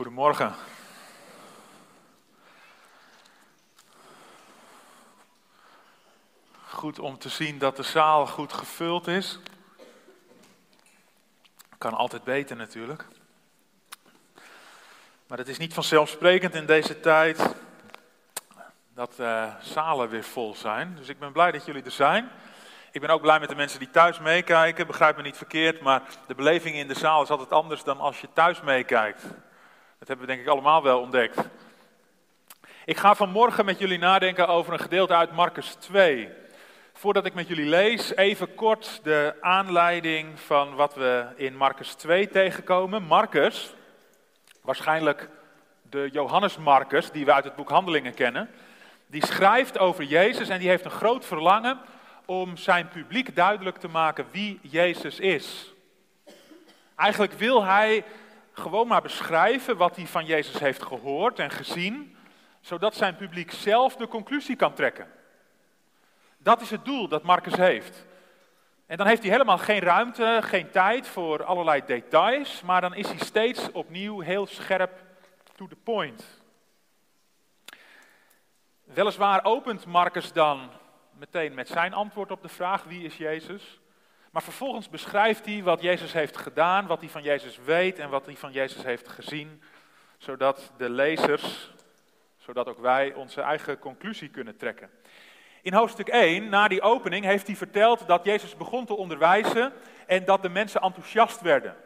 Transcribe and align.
Goedemorgen. 0.00 0.54
Goed 6.68 6.98
om 6.98 7.18
te 7.18 7.28
zien 7.28 7.58
dat 7.58 7.76
de 7.76 7.82
zaal 7.82 8.26
goed 8.26 8.52
gevuld 8.52 9.06
is. 9.06 9.38
Kan 11.78 11.94
altijd 11.94 12.24
beter 12.24 12.56
natuurlijk. 12.56 13.06
Maar 15.26 15.38
het 15.38 15.48
is 15.48 15.58
niet 15.58 15.74
vanzelfsprekend 15.74 16.54
in 16.54 16.66
deze 16.66 17.00
tijd 17.00 17.54
dat 18.94 19.14
uh, 19.20 19.54
zalen 19.62 20.08
weer 20.08 20.24
vol 20.24 20.54
zijn. 20.54 20.96
Dus 20.96 21.08
ik 21.08 21.18
ben 21.18 21.32
blij 21.32 21.52
dat 21.52 21.64
jullie 21.64 21.82
er 21.82 21.90
zijn. 21.90 22.30
Ik 22.92 23.00
ben 23.00 23.10
ook 23.10 23.22
blij 23.22 23.40
met 23.40 23.48
de 23.48 23.54
mensen 23.54 23.78
die 23.78 23.90
thuis 23.90 24.18
meekijken. 24.18 24.86
Begrijp 24.86 25.16
me 25.16 25.22
niet 25.22 25.36
verkeerd, 25.36 25.80
maar 25.80 26.02
de 26.26 26.34
beleving 26.34 26.76
in 26.76 26.88
de 26.88 26.98
zaal 26.98 27.22
is 27.22 27.30
altijd 27.30 27.52
anders 27.52 27.82
dan 27.84 27.98
als 27.98 28.20
je 28.20 28.28
thuis 28.32 28.60
meekijkt. 28.60 29.24
Dat 30.00 30.08
hebben 30.08 30.26
we 30.26 30.32
denk 30.32 30.46
ik 30.46 30.52
allemaal 30.52 30.82
wel 30.82 31.00
ontdekt. 31.00 31.38
Ik 32.84 32.96
ga 32.96 33.14
vanmorgen 33.14 33.64
met 33.64 33.78
jullie 33.78 33.98
nadenken 33.98 34.48
over 34.48 34.72
een 34.72 34.78
gedeelte 34.78 35.14
uit 35.14 35.32
Marcus 35.32 35.74
2. 35.74 36.28
Voordat 36.92 37.26
ik 37.26 37.34
met 37.34 37.48
jullie 37.48 37.68
lees, 37.68 38.14
even 38.16 38.54
kort 38.54 39.00
de 39.02 39.34
aanleiding 39.40 40.40
van 40.40 40.74
wat 40.74 40.94
we 40.94 41.26
in 41.36 41.56
Marcus 41.56 41.94
2 41.94 42.28
tegenkomen. 42.28 43.02
Marcus, 43.02 43.74
waarschijnlijk 44.60 45.28
de 45.82 46.08
Johannes 46.12 46.56
Marcus, 46.56 47.10
die 47.10 47.24
we 47.24 47.32
uit 47.32 47.44
het 47.44 47.56
boek 47.56 47.70
Handelingen 47.70 48.14
kennen, 48.14 48.50
die 49.06 49.26
schrijft 49.26 49.78
over 49.78 50.04
Jezus 50.04 50.48
en 50.48 50.58
die 50.58 50.68
heeft 50.68 50.84
een 50.84 50.90
groot 50.90 51.24
verlangen 51.24 51.78
om 52.24 52.56
zijn 52.56 52.88
publiek 52.88 53.36
duidelijk 53.36 53.76
te 53.76 53.88
maken 53.88 54.26
wie 54.30 54.58
Jezus 54.62 55.18
is. 55.18 55.72
Eigenlijk 56.96 57.32
wil 57.32 57.64
hij 57.64 58.04
gewoon 58.60 58.86
maar 58.86 59.02
beschrijven 59.02 59.76
wat 59.76 59.96
hij 59.96 60.06
van 60.06 60.24
Jezus 60.24 60.58
heeft 60.58 60.82
gehoord 60.82 61.38
en 61.38 61.50
gezien, 61.50 62.16
zodat 62.60 62.94
zijn 62.94 63.16
publiek 63.16 63.50
zelf 63.50 63.96
de 63.96 64.08
conclusie 64.08 64.56
kan 64.56 64.74
trekken. 64.74 65.06
Dat 66.38 66.60
is 66.60 66.70
het 66.70 66.84
doel 66.84 67.08
dat 67.08 67.22
Marcus 67.22 67.56
heeft. 67.56 68.06
En 68.86 68.96
dan 68.96 69.06
heeft 69.06 69.22
hij 69.22 69.30
helemaal 69.30 69.58
geen 69.58 69.80
ruimte, 69.80 70.38
geen 70.42 70.70
tijd 70.70 71.06
voor 71.06 71.44
allerlei 71.44 71.82
details, 71.86 72.62
maar 72.62 72.80
dan 72.80 72.94
is 72.94 73.08
hij 73.08 73.18
steeds 73.18 73.72
opnieuw 73.72 74.20
heel 74.20 74.46
scherp 74.46 75.02
to 75.56 75.66
the 75.66 75.76
point. 75.76 76.24
Weliswaar 78.84 79.44
opent 79.44 79.86
Marcus 79.86 80.32
dan 80.32 80.70
meteen 81.12 81.54
met 81.54 81.68
zijn 81.68 81.94
antwoord 81.94 82.30
op 82.30 82.42
de 82.42 82.48
vraag 82.48 82.84
wie 82.84 83.04
is 83.04 83.16
Jezus. 83.16 83.79
Maar 84.30 84.42
vervolgens 84.42 84.88
beschrijft 84.88 85.44
hij 85.44 85.62
wat 85.62 85.82
Jezus 85.82 86.12
heeft 86.12 86.36
gedaan, 86.36 86.86
wat 86.86 87.00
hij 87.00 87.08
van 87.08 87.22
Jezus 87.22 87.58
weet 87.64 87.98
en 87.98 88.10
wat 88.10 88.26
hij 88.26 88.36
van 88.36 88.52
Jezus 88.52 88.82
heeft 88.82 89.08
gezien, 89.08 89.62
zodat 90.18 90.72
de 90.76 90.90
lezers, 90.90 91.72
zodat 92.36 92.68
ook 92.68 92.78
wij 92.78 93.14
onze 93.14 93.40
eigen 93.40 93.78
conclusie 93.78 94.28
kunnen 94.28 94.56
trekken. 94.56 94.90
In 95.62 95.72
hoofdstuk 95.72 96.08
1, 96.08 96.48
na 96.48 96.68
die 96.68 96.82
opening, 96.82 97.24
heeft 97.24 97.46
hij 97.46 97.56
verteld 97.56 98.06
dat 98.06 98.24
Jezus 98.24 98.56
begon 98.56 98.86
te 98.86 98.96
onderwijzen 98.96 99.72
en 100.06 100.24
dat 100.24 100.42
de 100.42 100.48
mensen 100.48 100.80
enthousiast 100.80 101.40
werden. 101.40 101.76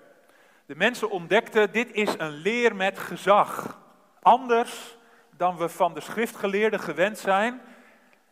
De 0.67 0.77
mensen 0.77 1.11
ontdekten, 1.11 1.72
dit 1.72 1.92
is 1.92 2.15
een 2.19 2.33
leer 2.33 2.77
met 2.77 2.98
gezag. 2.98 3.81
Anders 4.22 4.97
dan 5.37 5.56
we 5.56 5.69
van 5.69 5.95
de 5.95 6.00
schriftgeleerden 6.00 6.81
gewend 6.81 7.19
zijn 7.19 7.61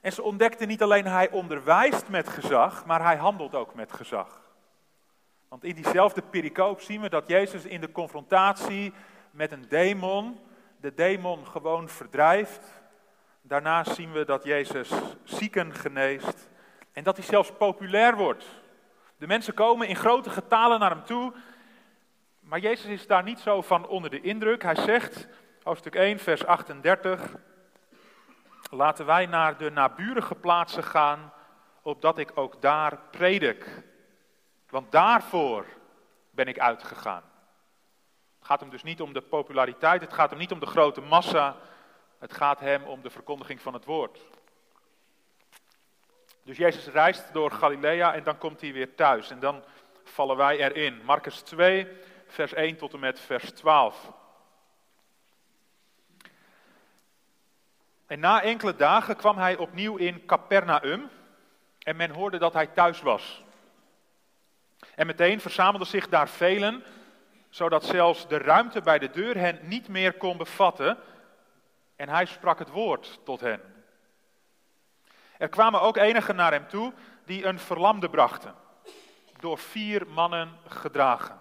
en 0.03 0.12
ze 0.12 0.22
ontdekten 0.22 0.69
niet 0.69 0.83
alleen 0.83 1.06
hij 1.06 1.31
onderwijst 1.31 2.08
met 2.08 2.28
gezag, 2.28 2.86
maar 2.86 3.03
hij 3.03 3.17
handelt 3.17 3.55
ook 3.55 3.75
met 3.75 3.92
gezag. 3.92 4.42
Want 5.48 5.64
in 5.64 5.75
diezelfde 5.75 6.22
pericoop 6.22 6.81
zien 6.81 7.00
we 7.00 7.09
dat 7.09 7.28
Jezus 7.28 7.64
in 7.64 7.81
de 7.81 7.92
confrontatie 7.92 8.92
met 9.31 9.53
een 9.53 9.64
demon, 9.69 10.41
de 10.81 10.94
demon 10.94 11.47
gewoon 11.47 11.89
verdrijft. 11.89 12.83
Daarna 13.42 13.84
zien 13.84 14.12
we 14.12 14.25
dat 14.25 14.44
Jezus 14.44 14.91
zieken 15.25 15.75
geneest 15.75 16.48
en 16.92 17.05
dat 17.05 17.16
hij 17.16 17.27
zelfs 17.27 17.53
populair 17.59 18.16
wordt. 18.16 18.44
De 19.16 19.27
mensen 19.27 19.54
komen 19.54 19.88
in 19.88 19.97
grote 19.97 20.31
getalen 20.31 20.81
naar 20.81 20.91
hem 20.91 21.04
toe, 21.04 21.32
maar 22.41 22.59
Jezus 22.59 22.87
is 22.87 23.06
daar 23.06 23.22
niet 23.22 23.41
zo 23.41 23.60
van 23.60 23.87
onder 23.87 24.10
de 24.10 24.21
indruk. 24.21 24.62
Hij 24.62 24.75
zegt, 24.75 25.28
hoofdstuk 25.62 25.94
1, 25.94 26.19
vers 26.19 26.47
38, 26.47 27.37
laten 28.77 29.06
wij 29.06 29.27
naar 29.27 29.56
de 29.56 29.71
naburige 29.71 30.34
plaatsen 30.34 30.84
gaan, 30.84 31.33
opdat 31.83 32.19
ik 32.19 32.31
ook 32.34 32.62
daar 32.62 32.99
predik. 33.10 33.83
Want 34.69 34.93
daarvoor 34.93 35.66
ben 36.31 36.47
ik 36.47 36.59
uitgegaan. 36.59 37.22
Het 38.38 38.47
gaat 38.47 38.60
hem 38.60 38.71
dus 38.71 38.83
niet 38.83 39.00
om 39.00 39.12
de 39.12 39.21
populariteit, 39.21 40.00
het 40.00 40.12
gaat 40.12 40.31
hem 40.31 40.38
niet 40.38 40.53
om 40.53 40.60
de 40.60 40.66
grote 40.66 41.00
massa, 41.00 41.56
het 42.19 42.33
gaat 42.33 42.60
hem 42.60 42.84
om 42.84 43.03
de 43.03 43.10
verkondiging 43.10 43.60
van 43.60 43.75
het 43.75 43.84
woord. 43.84 44.21
Dus 46.44 46.56
Jezus 46.56 46.87
reist 46.87 47.33
door 47.33 47.50
Galilea 47.50 48.15
en 48.15 48.22
dan 48.22 48.39
komt 48.39 48.60
hij 48.60 48.72
weer 48.72 48.94
thuis 48.94 49.31
en 49.31 49.41
dan 49.41 49.65
vallen 50.04 50.37
wij 50.37 50.59
erin. 50.59 51.04
Marcus 51.04 51.41
2, 51.41 51.89
vers 52.27 52.53
1 52.53 52.77
tot 52.77 52.93
en 52.93 53.00
met 53.00 53.21
vers 53.21 53.50
12. 53.50 54.12
En 58.12 58.21
na 58.21 58.43
enkele 58.43 58.77
dagen 58.77 59.17
kwam 59.17 59.39
hij 59.39 59.56
opnieuw 59.56 59.97
in 59.97 60.27
Capernaum 60.27 61.11
en 61.78 61.97
men 61.97 62.11
hoorde 62.11 62.39
dat 62.39 62.53
hij 62.53 62.67
thuis 62.67 63.00
was. 63.00 63.43
En 64.95 65.06
meteen 65.06 65.41
verzamelden 65.41 65.89
zich 65.89 66.09
daar 66.09 66.28
velen, 66.28 66.84
zodat 67.51 67.84
zelfs 67.84 68.28
de 68.28 68.39
ruimte 68.39 68.81
bij 68.81 68.99
de 68.99 69.11
deur 69.11 69.37
hen 69.37 69.59
niet 69.62 69.89
meer 69.89 70.12
kon 70.12 70.37
bevatten. 70.37 70.99
En 71.97 72.09
hij 72.09 72.25
sprak 72.25 72.59
het 72.59 72.71
woord 72.71 73.21
tot 73.25 73.41
hen. 73.41 73.61
Er 75.39 75.49
kwamen 75.49 75.81
ook 75.81 75.97
enigen 75.97 76.37
naar 76.37 76.53
hem 76.53 76.69
toe 76.69 76.93
die 77.25 77.45
een 77.45 77.59
verlamde 77.59 78.11
brachten, 78.11 78.55
door 79.41 79.59
vier 79.59 80.06
mannen 80.06 80.59
gedragen. 80.67 81.41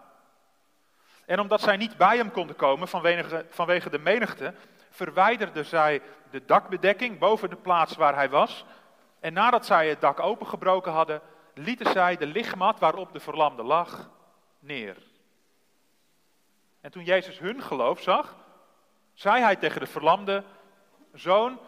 En 1.25 1.39
omdat 1.39 1.61
zij 1.61 1.77
niet 1.77 1.97
bij 1.97 2.17
hem 2.17 2.31
konden 2.31 2.55
komen 2.55 2.87
vanwege, 2.87 3.45
vanwege 3.49 3.89
de 3.89 3.99
menigte, 3.99 4.53
verwijderden 4.91 5.65
zij 5.65 6.01
de 6.29 6.45
dakbedekking 6.45 7.19
boven 7.19 7.49
de 7.49 7.55
plaats 7.55 7.95
waar 7.95 8.15
hij 8.15 8.29
was. 8.29 8.65
En 9.19 9.33
nadat 9.33 9.65
zij 9.65 9.89
het 9.89 10.01
dak 10.01 10.19
opengebroken 10.19 10.91
hadden, 10.91 11.21
lieten 11.53 11.91
zij 11.91 12.17
de 12.17 12.25
lichtmat 12.25 12.79
waarop 12.79 13.13
de 13.13 13.19
verlamde 13.19 13.63
lag 13.63 14.09
neer. 14.59 14.97
En 16.81 16.91
toen 16.91 17.03
Jezus 17.03 17.39
hun 17.39 17.61
geloof 17.61 18.01
zag, 18.01 18.35
zei 19.13 19.41
hij 19.41 19.55
tegen 19.55 19.79
de 19.79 19.87
verlamde: 19.87 20.43
Zoon, 21.13 21.59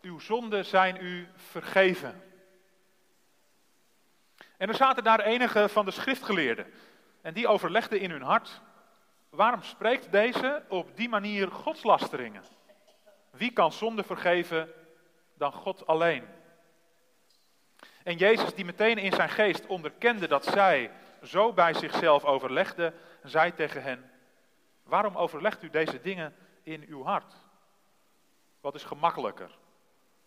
uw 0.00 0.18
zonden 0.18 0.64
zijn 0.64 0.96
u 1.00 1.28
vergeven. 1.36 2.22
En 4.56 4.68
er 4.68 4.74
zaten 4.74 5.04
daar 5.04 5.20
enige 5.20 5.68
van 5.68 5.84
de 5.84 5.90
schriftgeleerden. 5.90 6.72
En 7.22 7.34
die 7.34 7.48
overlegden 7.48 8.00
in 8.00 8.10
hun 8.10 8.22
hart: 8.22 8.60
Waarom 9.30 9.62
spreekt 9.62 10.12
deze 10.12 10.62
op 10.68 10.96
die 10.96 11.08
manier 11.08 11.50
godslasteringen? 11.50 12.42
Wie 13.32 13.52
kan 13.52 13.72
zonde 13.72 14.02
vergeven 14.02 14.72
dan 15.34 15.52
God 15.52 15.86
alleen? 15.86 16.24
En 18.02 18.16
Jezus, 18.16 18.54
die 18.54 18.64
meteen 18.64 18.98
in 18.98 19.12
zijn 19.12 19.28
geest 19.28 19.66
onderkende 19.66 20.28
dat 20.28 20.44
zij 20.44 20.90
zo 21.22 21.52
bij 21.52 21.74
zichzelf 21.74 22.24
overlegden, 22.24 22.94
zei 23.22 23.54
tegen 23.54 23.82
hen: 23.82 24.10
Waarom 24.82 25.16
overlegt 25.16 25.62
u 25.62 25.70
deze 25.70 26.00
dingen 26.00 26.34
in 26.62 26.84
uw 26.88 27.04
hart? 27.04 27.34
Wat 28.60 28.74
is 28.74 28.84
gemakkelijker? 28.84 29.50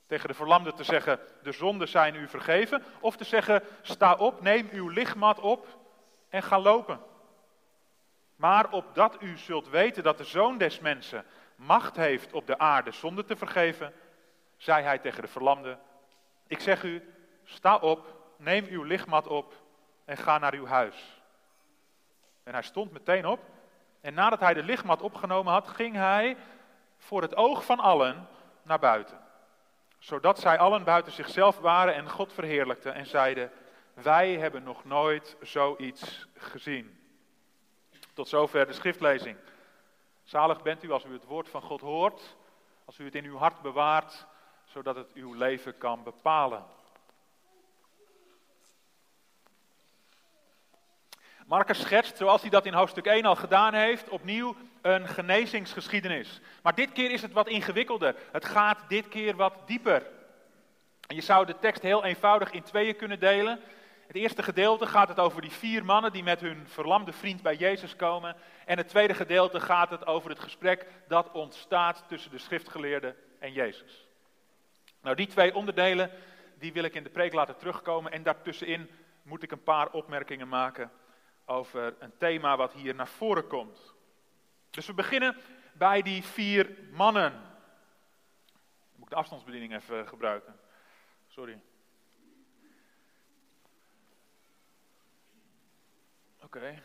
Tegen 0.08 0.28
de 0.28 0.34
verlamde 0.34 0.74
te 0.74 0.84
zeggen: 0.84 1.20
De 1.44 1.52
zonden 1.52 1.88
zijn 1.88 2.16
u 2.16 2.28
vergeven, 2.28 2.84
of 3.00 3.18
te 3.18 3.24
zeggen: 3.24 3.64
Sta 3.82 4.16
op, 4.16 4.42
neem 4.42 4.70
uw 4.72 4.88
lichtmat 4.88 5.40
op 5.40 5.68
en 6.30 6.44
ga 6.44 6.60
lopen. 6.60 7.00
Maar 8.36 8.72
opdat 8.72 9.22
u 9.22 9.38
zult 9.38 9.70
weten 9.70 10.04
dat 10.04 10.18
de 10.18 10.24
zoon 10.24 10.58
des 10.58 10.80
mensen 10.80 11.26
macht 11.56 11.96
heeft 11.96 12.34
op 12.34 12.48
de 12.48 12.58
aarde 12.58 12.92
zonde 12.92 13.26
te 13.26 13.36
vergeven, 13.36 13.94
zei 14.58 14.84
hij 14.84 14.98
tegen 15.00 15.22
de 15.22 15.28
verlamde, 15.28 15.78
ik 16.48 16.60
zeg 16.60 16.84
u, 16.84 17.14
sta 17.44 17.78
op, 17.78 18.16
neem 18.38 18.66
uw 18.66 18.84
lichtmat 18.84 19.28
op 19.28 19.54
en 20.06 20.18
ga 20.18 20.38
naar 20.38 20.54
uw 20.54 20.66
huis. 20.66 21.22
En 22.44 22.54
hij 22.54 22.62
stond 22.62 22.92
meteen 22.92 23.26
op 23.26 23.40
en 24.02 24.14
nadat 24.14 24.40
hij 24.40 24.54
de 24.54 24.64
lichtmat 24.64 25.02
opgenomen 25.02 25.54
had, 25.54 25.68
ging 25.68 25.96
hij 25.96 26.38
voor 26.98 27.22
het 27.22 27.36
oog 27.36 27.66
van 27.66 27.80
allen 27.80 28.28
naar 28.64 28.80
buiten. 28.80 29.20
Zodat 29.98 30.40
zij 30.40 30.58
allen 30.58 30.84
buiten 30.84 31.12
zichzelf 31.12 31.60
waren 31.60 31.96
en 31.96 32.10
God 32.10 32.34
verheerlijkten 32.34 32.94
en 32.94 33.06
zeiden, 33.06 33.52
wij 33.94 34.38
hebben 34.38 34.64
nog 34.64 34.86
nooit 34.86 35.38
zoiets 35.42 36.28
gezien. 36.34 37.00
Tot 38.14 38.28
zover 38.28 38.68
de 38.68 38.74
schriftlezing. 38.74 39.38
Zalig 40.26 40.62
bent 40.62 40.84
u 40.84 40.92
als 40.92 41.06
u 41.06 41.14
het 41.14 41.26
woord 41.26 41.50
van 41.50 41.62
God 41.62 41.82
hoort, 41.82 42.36
als 42.86 42.98
u 42.98 43.06
het 43.06 43.16
in 43.16 43.26
uw 43.26 43.38
hart 43.38 43.62
bewaart, 43.62 44.26
zodat 44.64 44.96
het 44.96 45.14
uw 45.14 45.34
leven 45.34 45.78
kan 45.78 46.04
bepalen. 46.04 46.66
Marcus 51.46 51.82
schetst, 51.82 52.18
zoals 52.18 52.42
hij 52.42 52.50
dat 52.50 52.66
in 52.66 52.74
hoofdstuk 52.74 53.06
1 53.06 53.26
al 53.26 53.36
gedaan 53.36 53.74
heeft, 53.74 54.10
opnieuw 54.10 54.56
een 54.82 55.08
genezingsgeschiedenis. 55.08 56.42
Maar 56.64 56.76
dit 56.76 56.92
keer 56.92 57.12
is 57.12 57.22
het 57.22 57.32
wat 57.32 57.48
ingewikkelder. 57.48 58.16
Het 58.32 58.46
gaat 58.46 58.80
dit 58.88 59.08
keer 59.08 59.36
wat 59.36 59.54
dieper. 59.66 60.08
En 61.08 61.16
je 61.16 61.22
zou 61.22 61.46
de 61.46 61.60
tekst 61.60 61.82
heel 61.82 62.04
eenvoudig 62.04 62.52
in 62.52 62.64
tweeën 62.64 62.96
kunnen 62.96 63.20
delen. 63.20 63.60
Het 64.08 64.16
eerste 64.16 64.44
gedeelte 64.44 64.88
gaat 64.88 65.08
het 65.08 65.20
over 65.20 65.42
die 65.42 65.52
vier 65.52 65.86
mannen 65.86 66.12
die 66.12 66.24
met 66.24 66.42
hun 66.42 66.68
verlamde 66.68 67.14
vriend 67.14 67.42
bij 67.42 67.56
Jezus 67.56 67.96
komen. 67.96 68.36
En 68.66 68.78
het 68.78 68.88
tweede 68.88 69.14
gedeelte 69.14 69.60
gaat 69.60 69.90
het 69.90 70.06
over 70.06 70.30
het 70.30 70.40
gesprek 70.40 70.88
dat 71.08 71.32
ontstaat 71.32 72.04
tussen 72.08 72.32
de 72.32 72.38
schriftgeleerde 72.38 73.16
en 73.40 73.54
Jezus. 73.54 74.08
Nou, 75.02 75.16
die 75.16 75.28
twee 75.28 75.56
onderdelen, 75.56 76.12
die 76.60 76.74
wil 76.74 76.84
ik 76.84 76.96
in 76.96 77.04
de 77.04 77.10
preek 77.10 77.34
laten 77.34 77.58
terugkomen. 77.58 78.12
En 78.12 78.24
daartussenin 78.24 78.90
moet 79.22 79.44
ik 79.44 79.52
een 79.52 79.64
paar 79.64 79.92
opmerkingen 79.92 80.48
maken 80.48 80.92
over 81.46 81.96
een 82.00 82.18
thema 82.18 82.58
wat 82.58 82.74
hier 82.74 82.96
naar 82.96 83.08
voren 83.08 83.48
komt. 83.48 83.94
Dus 84.70 84.86
we 84.86 84.94
beginnen 84.94 85.38
bij 85.74 86.02
die 86.02 86.24
vier 86.24 86.78
mannen. 86.92 87.32
Moet 88.96 89.06
ik 89.06 89.10
de 89.10 89.16
afstandsbediening 89.16 89.76
even 89.76 90.08
gebruiken? 90.08 90.60
Sorry. 91.28 91.62
Oké. 96.46 96.82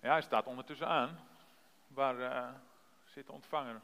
Ja, 0.00 0.12
hij 0.12 0.22
staat 0.22 0.46
ondertussen 0.46 0.86
aan. 0.86 1.20
Waar 1.88 2.18
uh, 2.18 2.54
zit 3.04 3.26
de 3.26 3.32
ontvanger? 3.32 3.80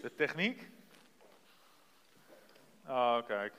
De 0.00 0.14
techniek? 0.16 0.70
Oh, 2.86 3.26
kijk. 3.26 3.54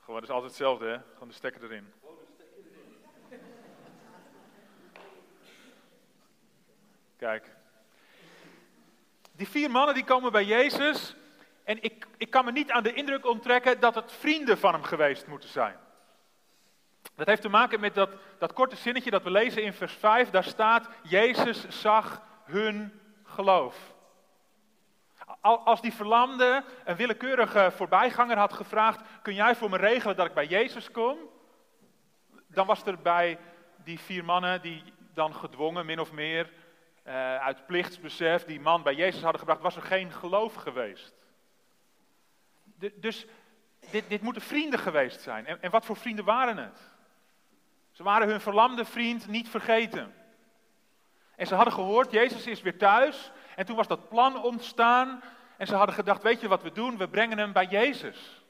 Gewoon, 0.00 0.20
dat 0.20 0.28
is 0.28 0.34
altijd 0.34 0.50
hetzelfde, 0.50 0.86
hè? 0.86 0.98
Gewoon 1.12 1.28
de 1.28 1.34
stekker 1.34 1.64
erin. 1.64 1.92
Kijk. 7.16 7.55
Die 9.36 9.48
vier 9.48 9.70
mannen 9.70 9.94
die 9.94 10.04
komen 10.04 10.32
bij 10.32 10.44
Jezus. 10.44 11.14
En 11.64 11.82
ik, 11.82 12.06
ik 12.16 12.30
kan 12.30 12.44
me 12.44 12.52
niet 12.52 12.70
aan 12.70 12.82
de 12.82 12.92
indruk 12.92 13.26
onttrekken 13.26 13.80
dat 13.80 13.94
het 13.94 14.12
vrienden 14.12 14.58
van 14.58 14.72
hem 14.72 14.82
geweest 14.82 15.26
moeten 15.26 15.48
zijn. 15.48 15.76
Dat 17.14 17.26
heeft 17.26 17.42
te 17.42 17.48
maken 17.48 17.80
met 17.80 17.94
dat, 17.94 18.10
dat 18.38 18.52
korte 18.52 18.76
zinnetje 18.76 19.10
dat 19.10 19.22
we 19.22 19.30
lezen 19.30 19.62
in 19.62 19.72
vers 19.72 19.92
5. 19.92 20.30
Daar 20.30 20.44
staat, 20.44 20.88
Jezus 21.02 21.68
zag 21.68 22.22
hun 22.44 23.00
geloof. 23.24 23.94
Als 25.40 25.80
die 25.80 25.92
verlamde 25.92 26.64
een 26.84 26.96
willekeurige 26.96 27.72
voorbijganger 27.76 28.38
had 28.38 28.52
gevraagd: 28.52 29.00
Kun 29.22 29.34
jij 29.34 29.54
voor 29.54 29.70
me 29.70 29.76
regelen 29.76 30.16
dat 30.16 30.26
ik 30.26 30.34
bij 30.34 30.46
Jezus 30.46 30.90
kom? 30.90 31.18
Dan 32.46 32.66
was 32.66 32.86
er 32.86 32.98
bij 32.98 33.38
die 33.84 34.00
vier 34.00 34.24
mannen 34.24 34.62
die 34.62 34.82
dan 35.14 35.34
gedwongen, 35.34 35.86
min 35.86 36.00
of 36.00 36.12
meer, 36.12 36.52
uh, 37.06 37.36
uit 37.36 37.66
plichtsbesef, 37.66 38.44
die 38.44 38.60
man 38.60 38.82
bij 38.82 38.94
Jezus 38.94 39.22
hadden 39.22 39.40
gebracht, 39.40 39.60
was 39.60 39.76
er 39.76 39.82
geen 39.82 40.12
geloof 40.12 40.54
geweest. 40.54 41.14
dus 42.94 43.26
dit, 43.90 44.08
dit 44.08 44.22
moeten 44.22 44.42
vrienden 44.42 44.78
geweest 44.78 45.20
zijn. 45.20 45.46
En, 45.46 45.62
en 45.62 45.70
wat 45.70 45.84
voor 45.84 45.96
vrienden 45.96 46.24
waren 46.24 46.56
het? 46.56 46.80
Ze 47.92 48.02
waren 48.02 48.28
hun 48.28 48.40
verlamde 48.40 48.84
vriend 48.84 49.26
niet 49.26 49.48
vergeten. 49.48 50.14
En 51.36 51.46
ze 51.46 51.54
hadden 51.54 51.74
gehoord, 51.74 52.10
Jezus 52.10 52.46
is 52.46 52.62
weer 52.62 52.78
thuis. 52.78 53.30
En 53.56 53.66
toen 53.66 53.76
was 53.76 53.86
dat 53.86 54.08
plan 54.08 54.42
ontstaan. 54.42 55.22
En 55.56 55.66
ze 55.66 55.74
hadden 55.74 55.94
gedacht, 55.94 56.22
weet 56.22 56.40
je 56.40 56.48
wat 56.48 56.62
we 56.62 56.72
doen? 56.72 56.98
We 56.98 57.08
brengen 57.08 57.38
hem 57.38 57.52
bij 57.52 57.66
Jezus. 57.66 58.44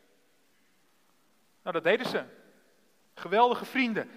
Nou, 1.62 1.74
dat 1.74 1.84
deden 1.84 2.06
ze. 2.06 2.24
Geweldige 3.14 3.64
vrienden. 3.64 4.10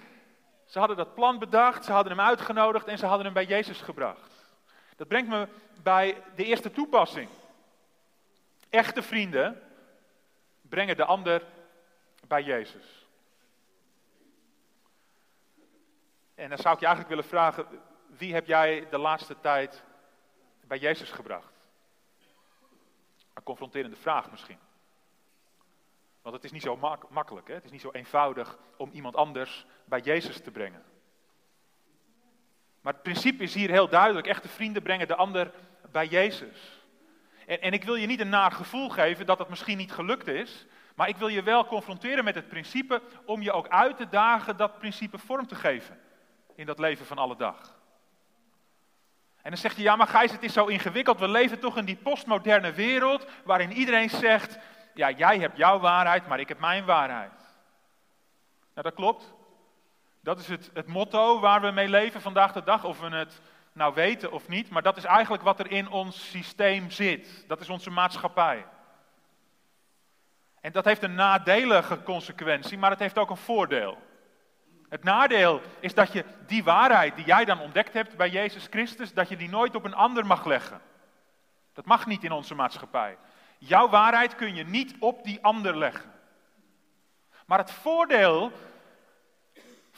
Ze 0.65 0.79
hadden 0.79 0.97
dat 0.97 1.13
plan 1.13 1.39
bedacht, 1.39 1.85
ze 1.85 1.91
hadden 1.91 2.17
hem 2.17 2.25
uitgenodigd 2.25 2.87
en 2.87 2.97
ze 2.97 3.05
hadden 3.05 3.25
hem 3.25 3.33
bij 3.33 3.45
Jezus 3.45 3.81
gebracht. 3.81 4.28
Dat 4.99 5.07
brengt 5.07 5.29
me 5.29 5.47
bij 5.83 6.23
de 6.35 6.43
eerste 6.43 6.71
toepassing. 6.71 7.29
Echte 8.69 9.01
vrienden 9.01 9.61
brengen 10.61 10.97
de 10.97 11.05
ander 11.05 11.43
bij 12.27 12.43
Jezus. 12.43 13.07
En 16.35 16.49
dan 16.49 16.57
zou 16.57 16.73
ik 16.73 16.79
je 16.79 16.85
eigenlijk 16.85 17.15
willen 17.15 17.29
vragen, 17.29 17.67
wie 18.07 18.33
heb 18.33 18.47
jij 18.47 18.87
de 18.89 18.97
laatste 18.97 19.39
tijd 19.39 19.83
bij 20.61 20.77
Jezus 20.77 21.11
gebracht? 21.11 21.53
Een 23.33 23.43
confronterende 23.43 23.97
vraag 23.97 24.31
misschien. 24.31 24.59
Want 26.21 26.35
het 26.35 26.43
is 26.43 26.51
niet 26.51 26.61
zo 26.61 26.99
makkelijk, 27.09 27.47
hè? 27.47 27.53
het 27.53 27.65
is 27.65 27.71
niet 27.71 27.81
zo 27.81 27.91
eenvoudig 27.91 28.57
om 28.77 28.91
iemand 28.91 29.15
anders 29.15 29.65
bij 29.85 29.99
Jezus 29.99 30.41
te 30.41 30.51
brengen. 30.51 30.83
Maar 32.89 32.97
het 32.97 33.07
principe 33.07 33.43
is 33.43 33.53
hier 33.53 33.69
heel 33.69 33.89
duidelijk. 33.89 34.27
Echte 34.27 34.47
vrienden 34.47 34.81
brengen 34.81 35.07
de 35.07 35.15
ander 35.15 35.51
bij 35.91 36.07
Jezus. 36.07 36.81
En, 37.47 37.61
en 37.61 37.73
ik 37.73 37.83
wil 37.83 37.95
je 37.95 38.07
niet 38.07 38.19
een 38.19 38.29
naar 38.29 38.51
gevoel 38.51 38.89
geven 38.89 39.25
dat 39.25 39.39
het 39.39 39.49
misschien 39.49 39.77
niet 39.77 39.91
gelukt 39.91 40.27
is. 40.27 40.65
Maar 40.95 41.07
ik 41.07 41.17
wil 41.17 41.27
je 41.27 41.43
wel 41.43 41.65
confronteren 41.65 42.23
met 42.23 42.35
het 42.35 42.47
principe 42.47 43.01
om 43.25 43.41
je 43.41 43.51
ook 43.51 43.67
uit 43.67 43.97
te 43.97 44.09
dagen 44.09 44.57
dat 44.57 44.79
principe 44.79 45.17
vorm 45.17 45.47
te 45.47 45.55
geven. 45.55 45.99
In 46.55 46.65
dat 46.65 46.79
leven 46.79 47.05
van 47.05 47.17
alle 47.17 47.35
dag. 47.35 47.77
En 49.41 49.49
dan 49.49 49.57
zegt 49.59 49.75
hij, 49.75 49.83
ja 49.83 49.95
maar 49.95 50.07
Gijs, 50.07 50.31
het 50.31 50.43
is 50.43 50.53
zo 50.53 50.65
ingewikkeld. 50.65 51.19
We 51.19 51.27
leven 51.27 51.59
toch 51.59 51.77
in 51.77 51.85
die 51.85 51.97
postmoderne 51.97 52.71
wereld 52.71 53.25
waarin 53.43 53.71
iedereen 53.71 54.09
zegt, 54.09 54.57
ja 54.93 55.11
jij 55.11 55.39
hebt 55.39 55.57
jouw 55.57 55.79
waarheid, 55.79 56.27
maar 56.27 56.39
ik 56.39 56.47
heb 56.47 56.59
mijn 56.59 56.85
waarheid. 56.85 57.37
Nou 58.73 58.87
dat 58.87 58.93
klopt. 58.93 59.37
Dat 60.21 60.39
is 60.39 60.47
het, 60.47 60.71
het 60.73 60.87
motto 60.87 61.39
waar 61.39 61.61
we 61.61 61.71
mee 61.71 61.89
leven 61.89 62.21
vandaag 62.21 62.51
de 62.51 62.63
dag, 62.63 62.83
of 62.83 62.99
we 62.99 63.15
het 63.15 63.41
nou 63.73 63.93
weten 63.93 64.31
of 64.31 64.47
niet, 64.47 64.69
maar 64.69 64.81
dat 64.81 64.97
is 64.97 65.03
eigenlijk 65.03 65.43
wat 65.43 65.59
er 65.59 65.71
in 65.71 65.89
ons 65.89 66.29
systeem 66.29 66.91
zit. 66.91 67.43
Dat 67.47 67.61
is 67.61 67.69
onze 67.69 67.89
maatschappij. 67.89 68.65
En 70.61 70.71
dat 70.71 70.85
heeft 70.85 71.03
een 71.03 71.15
nadelige 71.15 72.03
consequentie, 72.03 72.77
maar 72.77 72.89
het 72.89 72.99
heeft 72.99 73.17
ook 73.17 73.29
een 73.29 73.37
voordeel. 73.37 73.97
Het 74.89 75.03
nadeel 75.03 75.61
is 75.79 75.93
dat 75.93 76.11
je 76.11 76.25
die 76.47 76.63
waarheid 76.63 77.15
die 77.15 77.25
jij 77.25 77.45
dan 77.45 77.59
ontdekt 77.59 77.93
hebt 77.93 78.17
bij 78.17 78.29
Jezus 78.29 78.67
Christus, 78.69 79.13
dat 79.13 79.29
je 79.29 79.37
die 79.37 79.49
nooit 79.49 79.75
op 79.75 79.85
een 79.85 79.93
ander 79.93 80.25
mag 80.25 80.45
leggen. 80.45 80.81
Dat 81.73 81.85
mag 81.85 82.05
niet 82.05 82.23
in 82.23 82.31
onze 82.31 82.55
maatschappij. 82.55 83.17
Jouw 83.57 83.89
waarheid 83.89 84.35
kun 84.35 84.55
je 84.55 84.63
niet 84.63 84.95
op 84.99 85.23
die 85.23 85.39
ander 85.41 85.77
leggen. 85.77 86.11
Maar 87.45 87.57
het 87.57 87.71
voordeel 87.71 88.51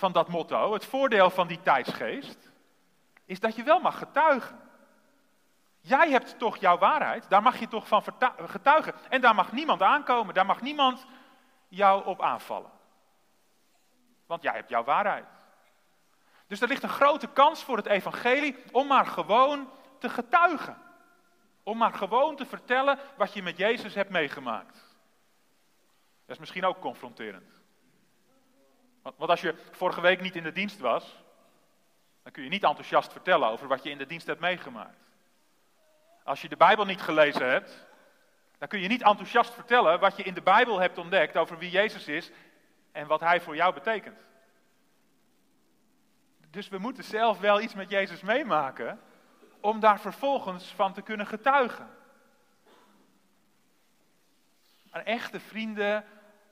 van 0.01 0.11
dat 0.11 0.27
motto, 0.27 0.73
het 0.73 0.85
voordeel 0.85 1.29
van 1.29 1.47
die 1.47 1.61
tijdsgeest, 1.61 2.51
is 3.25 3.39
dat 3.39 3.55
je 3.55 3.63
wel 3.63 3.79
mag 3.79 3.97
getuigen. 3.97 4.59
Jij 5.79 6.09
hebt 6.09 6.37
toch 6.37 6.57
jouw 6.57 6.77
waarheid, 6.77 7.29
daar 7.29 7.41
mag 7.41 7.59
je 7.59 7.67
toch 7.67 7.87
van 7.87 8.03
getuigen. 8.45 8.93
En 9.09 9.21
daar 9.21 9.35
mag 9.35 9.51
niemand 9.51 9.81
aankomen, 9.81 10.33
daar 10.33 10.45
mag 10.45 10.61
niemand 10.61 11.05
jou 11.67 12.05
op 12.05 12.21
aanvallen. 12.21 12.71
Want 14.25 14.43
jij 14.43 14.53
hebt 14.53 14.69
jouw 14.69 14.83
waarheid. 14.83 15.25
Dus 16.47 16.61
er 16.61 16.67
ligt 16.67 16.83
een 16.83 16.89
grote 16.89 17.27
kans 17.27 17.63
voor 17.63 17.77
het 17.77 17.85
evangelie 17.85 18.55
om 18.71 18.87
maar 18.87 19.05
gewoon 19.05 19.69
te 19.99 20.09
getuigen. 20.09 20.77
Om 21.63 21.77
maar 21.77 21.93
gewoon 21.93 22.35
te 22.35 22.45
vertellen 22.45 22.99
wat 23.17 23.33
je 23.33 23.43
met 23.43 23.57
Jezus 23.57 23.93
hebt 23.93 24.09
meegemaakt. 24.09 24.75
Dat 26.25 26.35
is 26.35 26.39
misschien 26.39 26.65
ook 26.65 26.79
confronterend. 26.79 27.60
Want 29.01 29.29
als 29.29 29.41
je 29.41 29.55
vorige 29.71 30.01
week 30.01 30.21
niet 30.21 30.35
in 30.35 30.43
de 30.43 30.51
dienst 30.51 30.79
was, 30.79 31.15
dan 32.23 32.31
kun 32.31 32.43
je 32.43 32.49
niet 32.49 32.63
enthousiast 32.63 33.11
vertellen 33.11 33.49
over 33.49 33.67
wat 33.67 33.83
je 33.83 33.89
in 33.89 33.97
de 33.97 34.05
dienst 34.05 34.27
hebt 34.27 34.39
meegemaakt. 34.39 34.99
Als 36.23 36.41
je 36.41 36.49
de 36.49 36.57
Bijbel 36.57 36.85
niet 36.85 37.01
gelezen 37.01 37.49
hebt, 37.49 37.87
dan 38.57 38.67
kun 38.67 38.79
je 38.79 38.87
niet 38.87 39.03
enthousiast 39.03 39.53
vertellen 39.53 39.99
wat 39.99 40.17
je 40.17 40.23
in 40.23 40.33
de 40.33 40.41
Bijbel 40.41 40.79
hebt 40.79 40.97
ontdekt 40.97 41.37
over 41.37 41.57
wie 41.57 41.69
Jezus 41.69 42.07
is 42.07 42.31
en 42.91 43.07
wat 43.07 43.19
Hij 43.19 43.41
voor 43.41 43.55
jou 43.55 43.73
betekent. 43.73 44.19
Dus 46.49 46.69
we 46.69 46.77
moeten 46.77 47.03
zelf 47.03 47.39
wel 47.39 47.61
iets 47.61 47.73
met 47.73 47.89
Jezus 47.89 48.21
meemaken 48.21 48.99
om 49.61 49.79
daar 49.79 49.99
vervolgens 49.99 50.65
van 50.65 50.93
te 50.93 51.01
kunnen 51.01 51.27
getuigen. 51.27 51.89
En 54.91 55.05
echte 55.05 55.39
vrienden 55.39 56.05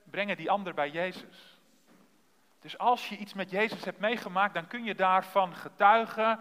brengen 0.04 0.36
die 0.36 0.50
ander 0.50 0.74
bij 0.74 0.90
Jezus. 0.90 1.49
Dus 2.60 2.78
als 2.78 3.08
je 3.08 3.16
iets 3.16 3.34
met 3.34 3.50
Jezus 3.50 3.84
hebt 3.84 4.00
meegemaakt, 4.00 4.54
dan 4.54 4.66
kun 4.66 4.84
je 4.84 4.94
daarvan 4.94 5.54
getuigen 5.54 6.40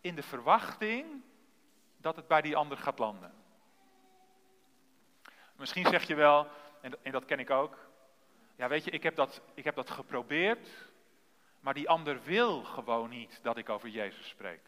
in 0.00 0.14
de 0.14 0.22
verwachting 0.22 1.22
dat 1.96 2.16
het 2.16 2.28
bij 2.28 2.40
die 2.40 2.56
ander 2.56 2.78
gaat 2.78 2.98
landen. 2.98 3.32
Misschien 5.56 5.86
zeg 5.86 6.06
je 6.06 6.14
wel, 6.14 6.46
en 7.02 7.12
dat 7.12 7.24
ken 7.24 7.38
ik 7.38 7.50
ook, 7.50 7.78
ja 8.56 8.68
weet 8.68 8.84
je, 8.84 8.90
ik 8.90 9.02
heb 9.02 9.16
dat, 9.16 9.40
ik 9.54 9.64
heb 9.64 9.74
dat 9.74 9.90
geprobeerd, 9.90 10.68
maar 11.60 11.74
die 11.74 11.88
ander 11.88 12.22
wil 12.22 12.62
gewoon 12.62 13.10
niet 13.10 13.38
dat 13.42 13.56
ik 13.56 13.68
over 13.68 13.88
Jezus 13.88 14.28
spreek. 14.28 14.60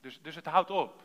Dus, 0.00 0.22
dus 0.22 0.34
het 0.34 0.46
houdt 0.46 0.70
op. 0.70 1.02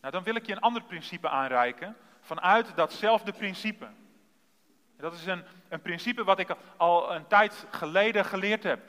Nou, 0.00 0.12
dan 0.12 0.22
wil 0.22 0.34
ik 0.34 0.46
je 0.46 0.52
een 0.52 0.60
ander 0.60 0.82
principe 0.82 1.28
aanreiken 1.28 1.96
vanuit 2.20 2.76
datzelfde 2.76 3.32
principe. 3.32 3.88
Dat 5.02 5.12
is 5.12 5.26
een, 5.26 5.44
een 5.68 5.82
principe 5.82 6.24
wat 6.24 6.38
ik 6.38 6.56
al 6.76 7.14
een 7.14 7.26
tijd 7.26 7.66
geleden 7.70 8.24
geleerd 8.24 8.62
heb. 8.62 8.80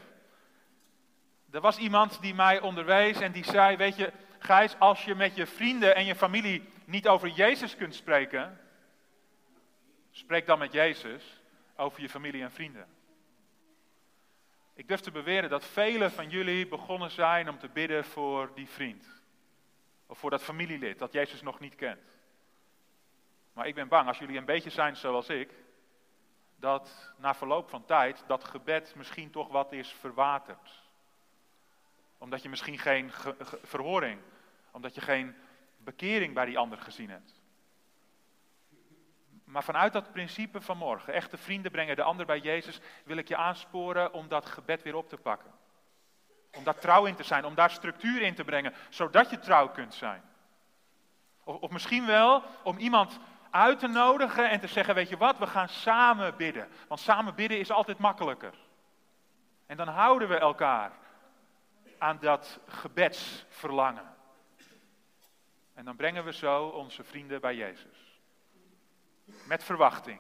Er 1.52 1.62
was 1.62 1.78
iemand 1.78 2.22
die 2.22 2.34
mij 2.34 2.60
onderwees 2.60 3.20
en 3.20 3.32
die 3.32 3.44
zei, 3.44 3.78
weet 3.78 3.96
je, 3.96 4.12
Gijs, 4.40 4.80
als 4.80 5.06
je 5.06 5.16
met 5.16 5.36
je 5.36 5.46
vrienden 5.48 5.96
en 5.96 6.06
je 6.06 6.16
familie 6.16 6.70
niet 6.86 7.08
over 7.08 7.28
Jezus 7.28 7.76
kunt 7.76 7.96
spreken, 7.96 8.60
spreek 10.12 10.46
dan 10.46 10.60
met 10.60 10.72
Jezus 10.72 11.42
over 11.76 12.02
je 12.02 12.10
familie 12.10 12.42
en 12.42 12.52
vrienden. 12.52 12.88
Ik 14.74 14.88
durf 14.88 15.00
te 15.00 15.12
beweren 15.12 15.50
dat 15.50 15.66
velen 15.66 16.12
van 16.12 16.30
jullie 16.30 16.68
begonnen 16.68 17.12
zijn 17.12 17.50
om 17.50 17.60
te 17.60 17.70
bidden 17.70 18.06
voor 18.06 18.52
die 18.56 18.70
vriend. 18.70 19.06
Of 20.08 20.18
voor 20.18 20.30
dat 20.30 20.44
familielid 20.44 21.00
dat 21.00 21.14
Jezus 21.14 21.42
nog 21.42 21.60
niet 21.60 21.76
kent. 21.76 22.18
Maar 23.54 23.68
ik 23.68 23.76
ben 23.76 23.88
bang, 23.88 24.08
als 24.08 24.18
jullie 24.18 24.38
een 24.38 24.46
beetje 24.46 24.70
zijn 24.70 24.96
zoals 24.96 25.30
ik, 25.30 25.50
dat 26.64 27.14
na 27.18 27.34
verloop 27.36 27.70
van 27.70 27.86
tijd 27.86 28.24
dat 28.28 28.44
gebed 28.44 28.96
misschien 28.96 29.32
toch 29.32 29.48
wat 29.48 29.72
is 29.72 29.90
verwaterd. 29.92 30.82
Omdat 32.18 32.42
je 32.42 32.50
misschien 32.50 32.78
geen 32.78 33.12
verhoring, 33.64 34.20
omdat 34.72 34.96
je 34.96 35.02
geen 35.02 35.36
bekering 35.78 36.34
bij 36.34 36.46
die 36.46 36.58
ander 36.58 36.78
gezien 36.78 37.10
hebt. 37.10 37.42
Maar 39.44 39.64
vanuit 39.64 39.94
dat 39.94 40.12
principe 40.12 40.62
van 40.62 40.78
morgen, 40.78 41.14
echte 41.14 41.38
vrienden 41.38 41.72
brengen 41.72 41.96
de 41.96 42.04
ander 42.04 42.26
bij 42.26 42.40
Jezus, 42.40 42.80
wil 43.06 43.18
ik 43.18 43.28
je 43.28 43.36
aansporen 43.36 44.14
om 44.14 44.28
dat 44.28 44.46
gebed 44.46 44.84
weer 44.84 44.96
op 44.96 45.10
te 45.10 45.18
pakken. 45.18 45.52
Om 46.52 46.64
daar 46.64 46.80
trouw 46.80 47.06
in 47.06 47.16
te 47.16 47.24
zijn, 47.24 47.46
om 47.46 47.56
daar 47.56 47.72
structuur 47.72 48.22
in 48.22 48.36
te 48.36 48.44
brengen, 48.44 48.74
zodat 48.90 49.30
je 49.30 49.40
trouw 49.40 49.70
kunt 49.70 49.94
zijn. 49.94 50.24
Of, 51.44 51.70
misschien 51.70 52.06
wel 52.06 52.44
om 52.64 52.78
iemand 52.78 53.20
uit 53.54 53.80
te 53.80 53.88
nodigen 53.88 54.50
en 54.50 54.60
te 54.60 54.68
zeggen, 54.68 54.96
weet 54.96 55.10
je 55.10 55.18
wat, 55.18 55.38
we 55.38 55.48
gaan 55.48 55.70
samen 55.70 56.36
bidden. 56.36 56.70
Want 56.88 57.00
samen 57.00 57.36
bidden 57.36 57.60
is 57.60 57.72
altijd 57.72 57.98
makkelijker. 57.98 58.54
En 59.66 59.78
dan 59.78 59.88
houden 59.88 60.28
we 60.28 60.38
elkaar 60.38 60.92
aan 61.98 62.18
dat 62.22 62.60
gebedsverlangen. 62.68 64.16
En 65.74 65.86
dan 65.86 65.96
brengen 65.96 66.24
we 66.24 66.34
zo 66.34 66.66
onze 66.66 67.04
vrienden 67.04 67.42
bij 67.42 67.56
Jezus. 67.56 68.20
Met 69.46 69.64
verwachting. 69.64 70.20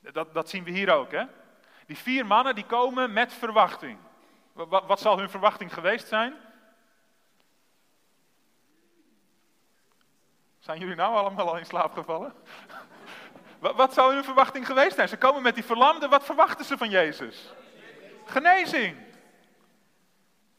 Dat, 0.00 0.34
dat 0.34 0.48
zien 0.48 0.64
we 0.64 0.70
hier 0.70 0.92
ook, 0.94 1.10
hè? 1.10 1.24
Die 1.86 1.98
vier 1.98 2.26
mannen 2.26 2.54
die 2.54 2.66
komen 2.66 3.12
met 3.12 3.32
verwachting. 3.32 3.98
Wat, 4.52 4.86
wat 4.86 5.00
zal 5.00 5.18
hun 5.18 5.30
verwachting 5.30 5.74
geweest 5.74 6.08
zijn? 6.08 6.34
Zijn 10.60 10.78
jullie 10.78 10.94
nou 10.94 11.14
allemaal 11.14 11.48
al 11.48 11.58
in 11.58 11.66
slaap 11.66 11.92
gevallen? 11.92 12.32
Wat 13.58 13.94
zou 13.94 14.14
hun 14.14 14.24
verwachting 14.24 14.66
geweest 14.66 14.94
zijn? 14.94 15.08
Ze 15.08 15.16
komen 15.16 15.42
met 15.42 15.54
die 15.54 15.64
verlamden, 15.64 16.10
wat 16.10 16.24
verwachten 16.24 16.64
ze 16.64 16.76
van 16.76 16.90
Jezus? 16.90 17.52
Genezing. 18.24 18.96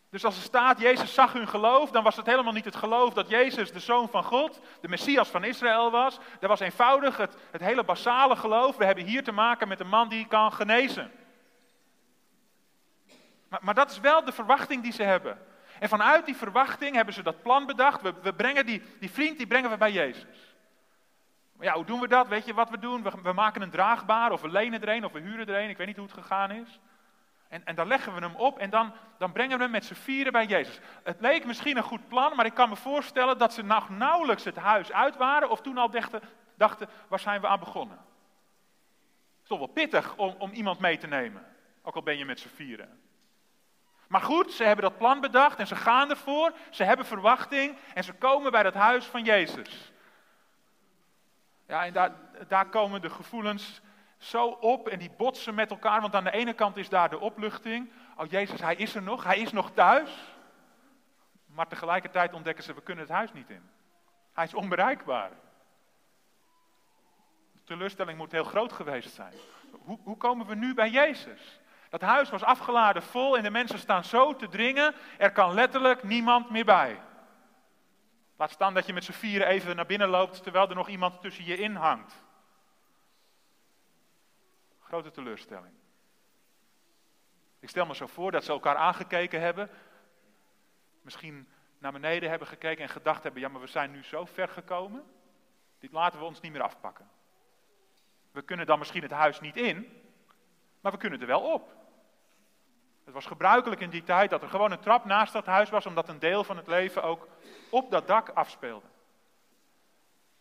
Dus 0.10 0.26
als 0.26 0.36
er 0.36 0.44
staat, 0.44 0.80
Jezus 0.80 1.14
zag 1.14 1.34
hun 1.34 1.48
geloof, 1.48 1.92
dan 1.92 2.04
was 2.04 2.16
het 2.16 2.26
helemaal 2.26 2.54
niet 2.54 2.66
het 2.66 2.76
geloof 2.76 3.14
dat 3.14 3.30
Jezus 3.30 3.72
de 3.72 3.80
Zoon 3.80 4.10
van 4.10 4.24
God, 4.24 4.60
de 4.82 4.88
Messias 4.88 5.30
van 5.30 5.44
Israël 5.44 5.92
was. 5.92 6.20
Dat 6.40 6.50
was 6.50 6.60
eenvoudig 6.60 7.18
het, 7.18 7.36
het 7.52 7.62
hele 7.62 7.84
basale 7.84 8.36
geloof. 8.36 8.78
We 8.78 8.86
hebben 8.86 9.06
hier 9.06 9.24
te 9.24 9.32
maken 9.32 9.68
met 9.68 9.80
een 9.80 9.88
man 9.88 10.10
die 10.10 10.28
kan 10.28 10.54
genezen. 10.54 11.12
Maar, 13.48 13.60
maar 13.62 13.74
dat 13.74 13.92
is 13.92 14.00
wel 14.00 14.24
de 14.24 14.32
verwachting 14.32 14.84
die 14.84 14.94
ze 14.94 15.04
hebben. 15.04 15.51
En 15.82 15.90
vanuit 15.90 16.26
die 16.26 16.36
verwachting 16.36 16.96
hebben 16.96 17.14
ze 17.14 17.24
dat 17.24 17.42
plan 17.42 17.66
bedacht. 17.66 18.02
We, 18.02 18.14
we 18.22 18.34
brengen 18.34 18.66
die, 18.66 18.82
die 19.00 19.12
vriend, 19.12 19.38
die 19.38 19.48
brengen 19.48 19.70
we 19.70 19.78
bij 19.78 19.92
Jezus. 19.92 20.56
Maar 21.56 21.66
ja, 21.66 21.74
hoe 21.74 21.86
doen 21.86 22.00
we 22.00 22.08
dat? 22.08 22.28
Weet 22.28 22.46
je 22.46 22.54
wat 22.54 22.70
we 22.70 22.80
doen? 22.80 23.04
We, 23.04 23.12
we 23.24 23.34
maken 23.34 23.62
een 23.62 23.70
draagbaar, 23.70 24.32
of 24.32 24.42
we 24.42 24.50
lenen 24.50 24.82
er 24.82 24.90
een, 24.90 25.06
of 25.06 25.12
we 25.12 25.20
huren 25.20 25.48
er 25.48 25.64
een. 25.64 25.70
Ik 25.70 25.78
weet 25.78 25.88
niet 25.88 25.96
hoe 25.96 26.06
het 26.06 26.14
gegaan 26.14 26.52
is. 26.52 26.80
En, 27.48 27.66
en 27.66 27.76
dan 27.76 27.88
leggen 27.88 28.14
we 28.14 28.20
hem 28.20 28.36
op 28.36 28.60
en 28.60 28.70
dan, 28.70 28.94
dan 29.18 29.32
brengen 29.32 29.58
we 29.58 29.64
hem 29.64 29.72
met 29.72 29.86
z'n 29.86 29.94
vieren 29.94 30.32
bij 30.32 30.46
Jezus. 30.46 30.80
Het 31.04 31.22
leek 31.22 31.46
misschien 31.46 31.78
een 31.78 31.84
goed 31.84 32.08
plan, 32.08 32.36
maar 32.36 32.46
ik 32.46 32.54
kan 32.54 32.70
me 32.70 32.76
voorstellen 32.76 33.38
dat 33.38 33.54
ze 33.54 33.64
nog 33.64 33.90
nauwelijks 33.90 34.44
het 34.44 34.58
huis 34.58 34.92
uit 34.92 35.18
waren. 35.18 35.50
Of 35.50 35.62
toen 35.62 35.78
al 35.78 35.90
dachten, 35.90 36.22
dachten 36.58 36.90
waar 37.08 37.20
zijn 37.20 37.42
we 37.42 37.48
aan 37.48 37.60
begonnen? 37.60 37.98
Het 37.98 39.42
is 39.44 39.48
toch 39.48 39.60
wel 39.60 39.68
pittig 39.68 40.16
om, 40.16 40.36
om 40.38 40.52
iemand 40.52 40.80
mee 40.80 40.98
te 40.98 41.08
nemen. 41.08 41.46
Ook 41.82 41.96
al 41.96 42.04
ben 42.04 42.18
je 42.18 42.26
met 42.26 42.40
z'n 42.40 42.56
vieren. 42.56 43.00
Maar 44.12 44.22
goed, 44.22 44.52
ze 44.52 44.64
hebben 44.64 44.84
dat 44.84 44.98
plan 44.98 45.22
bedacht 45.22 45.60
en 45.60 45.68
ze 45.68 45.76
gaan 45.76 46.10
ervoor. 46.10 46.54
Ze 46.70 46.84
hebben 46.84 47.06
verwachting 47.06 47.78
en 47.94 48.04
ze 48.04 48.14
komen 48.14 48.52
bij 48.52 48.64
dat 48.64 48.74
huis 48.74 49.06
van 49.06 49.24
Jezus. 49.24 49.92
Ja, 51.68 51.86
en 51.86 51.94
daar, 51.94 52.12
daar 52.48 52.70
komen 52.70 53.02
de 53.02 53.10
gevoelens 53.10 53.82
zo 54.18 54.48
op 54.48 54.88
en 54.88 55.00
die 55.00 55.12
botsen 55.18 55.56
met 55.56 55.70
elkaar. 55.70 56.02
Want 56.02 56.16
aan 56.16 56.24
de 56.24 56.32
ene 56.32 56.54
kant 56.54 56.78
is 56.78 56.90
daar 56.90 57.10
de 57.10 57.20
opluchting. 57.20 57.92
Oh 58.18 58.30
Jezus, 58.30 58.62
hij 58.62 58.76
is 58.76 58.96
er 58.96 59.02
nog, 59.02 59.24
hij 59.24 59.40
is 59.40 59.52
nog 59.52 59.72
thuis. 59.72 60.36
Maar 61.46 61.68
tegelijkertijd 61.68 62.34
ontdekken 62.34 62.64
ze, 62.64 62.74
we 62.74 62.82
kunnen 62.82 63.04
het 63.04 63.14
huis 63.14 63.34
niet 63.34 63.50
in. 63.50 63.70
Hij 64.34 64.46
is 64.46 64.54
onbereikbaar. 64.54 65.32
De 67.52 67.64
teleurstelling 67.64 68.18
moet 68.18 68.32
heel 68.32 68.44
groot 68.44 68.72
geweest 68.72 69.14
zijn. 69.14 69.34
Hoe, 69.72 70.00
hoe 70.04 70.18
komen 70.18 70.48
we 70.48 70.56
nu 70.56 70.74
bij 70.74 70.90
Jezus? 70.90 71.61
Dat 71.92 72.02
huis 72.02 72.30
was 72.30 72.44
afgeladen 72.44 73.04
vol 73.04 73.38
en 73.38 73.44
de 73.44 73.50
mensen 73.50 73.80
staan 73.80 74.04
zo 74.04 74.36
te 74.36 74.48
dringen, 74.48 74.96
er 75.18 75.32
kan 75.32 75.54
letterlijk 75.54 76.04
niemand 76.04 76.50
meer 76.50 76.66
bij. 76.66 77.02
Laat 78.38 78.52
staan 78.52 78.74
dat 78.74 78.86
je 78.86 78.94
met 78.94 79.04
z'n 79.04 79.12
vieren 79.12 79.48
even 79.48 79.76
naar 79.76 79.86
binnen 79.86 80.08
loopt 80.08 80.44
terwijl 80.44 80.70
er 80.70 80.76
nog 80.76 80.90
iemand 80.90 81.22
tussen 81.22 81.46
je 81.46 81.58
in 81.58 81.76
hangt. 81.76 82.14
Grote 84.80 85.12
teleurstelling. 85.12 85.74
Ik 87.60 87.70
stel 87.70 87.86
me 87.86 87.96
zo 87.96 88.08
voor 88.08 88.32
dat 88.32 88.44
ze 88.44 88.52
elkaar 88.52 88.76
aangekeken 88.76 89.42
hebben, 89.42 89.70
misschien 91.02 91.50
naar 91.78 91.92
beneden 91.92 92.30
hebben 92.30 92.48
gekeken 92.48 92.84
en 92.84 92.90
gedacht 92.90 93.24
hebben, 93.24 93.42
ja 93.42 93.48
maar 93.48 93.62
we 93.62 93.68
zijn 93.68 93.92
nu 93.92 94.04
zo 94.04 94.26
ver 94.26 94.48
gekomen, 94.48 95.04
dit 95.80 95.92
laten 95.92 96.20
we 96.20 96.26
ons 96.26 96.40
niet 96.40 96.52
meer 96.52 96.62
afpakken. 96.62 97.10
We 98.32 98.42
kunnen 98.42 98.66
dan 98.66 98.80
misschien 98.80 99.02
het 99.02 99.12
huis 99.12 99.40
niet 99.40 99.58
in, 99.58 100.02
maar 100.82 100.92
we 100.92 100.98
kunnen 100.98 101.22
er 101.22 101.28
wel 101.28 101.42
op. 101.42 101.80
Het 103.12 103.20
was 103.20 103.32
gebruikelijk 103.32 103.82
in 103.82 103.90
die 103.90 104.04
tijd 104.04 104.30
dat 104.30 104.42
er 104.42 104.50
gewoon 104.50 104.72
een 104.72 104.80
trap 104.80 105.06
naast 105.06 105.34
dat 105.34 105.46
huis 105.46 105.70
was, 105.70 105.86
omdat 105.86 106.10
een 106.10 106.20
deel 106.20 106.44
van 106.44 106.58
het 106.58 106.68
leven 106.68 107.04
ook 107.04 107.28
op 107.70 107.92
dat 107.92 108.08
dak 108.08 108.30
afspeelde. 108.30 108.86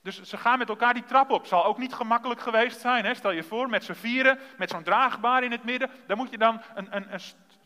Dus 0.03 0.23
ze 0.23 0.37
gaan 0.37 0.59
met 0.59 0.69
elkaar 0.69 0.95
die 0.95 1.05
trap 1.05 1.31
op. 1.31 1.47
Zal 1.47 1.65
ook 1.65 1.79
niet 1.79 1.95
gemakkelijk 1.95 2.41
geweest 2.41 2.81
zijn. 2.81 3.05
Hè? 3.05 3.15
Stel 3.15 3.31
je 3.31 3.43
voor, 3.43 3.69
met 3.69 3.85
z'n 3.85 3.93
vieren, 3.93 4.39
met 4.59 4.71
zo'n 4.71 4.83
draagbaar 4.83 5.43
in 5.43 5.51
het 5.51 5.65
midden. 5.65 5.91
Dan 6.07 6.17
moet 6.17 6.31
je 6.31 6.39
dan 6.39 6.61
een, 6.75 6.97
een, 6.97 7.13
een 7.13 7.21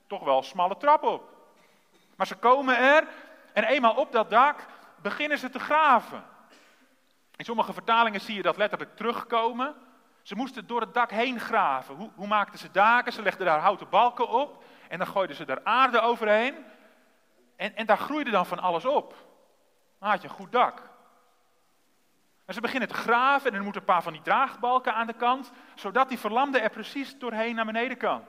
toch 0.06 0.24
wel 0.24 0.42
smalle 0.42 0.76
trap 0.76 1.02
op. 1.02 1.28
Maar 2.16 2.26
ze 2.26 2.34
komen 2.34 2.78
er 2.78 3.08
en 3.52 3.64
eenmaal 3.64 3.94
op 3.94 4.12
dat 4.12 4.30
dak 4.30 4.66
beginnen 5.02 5.38
ze 5.38 5.50
te 5.50 5.58
graven. 5.58 6.24
In 7.36 7.44
sommige 7.44 7.72
vertalingen 7.72 8.20
zie 8.20 8.34
je 8.34 8.42
dat 8.42 8.56
letterlijk 8.56 8.96
terugkomen. 8.96 9.74
Ze 10.22 10.34
moesten 10.34 10.66
door 10.66 10.80
het 10.80 10.94
dak 10.94 11.10
heen 11.10 11.40
graven. 11.40 11.94
Hoe, 11.94 12.10
hoe 12.14 12.26
maakten 12.26 12.58
ze 12.58 12.70
daken? 12.70 13.12
Ze 13.12 13.22
legden 13.22 13.46
daar 13.46 13.60
houten 13.60 13.88
balken 13.88 14.28
op. 14.28 14.62
En 14.88 14.98
dan 14.98 15.06
gooiden 15.06 15.36
ze 15.36 15.44
er 15.44 15.64
aarde 15.64 16.00
overheen. 16.00 16.54
En, 17.56 17.76
en 17.76 17.86
daar 17.86 17.98
groeide 17.98 18.30
dan 18.30 18.46
van 18.46 18.58
alles 18.58 18.84
op. 18.84 19.14
Dan 19.98 20.08
had 20.08 20.22
je 20.22 20.28
een 20.28 20.34
goed 20.34 20.52
dak. 20.52 20.92
En 22.44 22.54
ze 22.54 22.60
beginnen 22.60 22.88
te 22.88 22.94
graven 22.94 23.50
en 23.50 23.56
er 23.56 23.62
moeten 23.62 23.80
een 23.80 23.86
paar 23.86 24.02
van 24.02 24.12
die 24.12 24.22
draagbalken 24.22 24.94
aan 24.94 25.06
de 25.06 25.12
kant, 25.12 25.52
zodat 25.74 26.08
die 26.08 26.18
verlamde 26.18 26.58
er 26.58 26.70
precies 26.70 27.18
doorheen 27.18 27.54
naar 27.54 27.64
beneden 27.64 27.96
kan. 27.96 28.24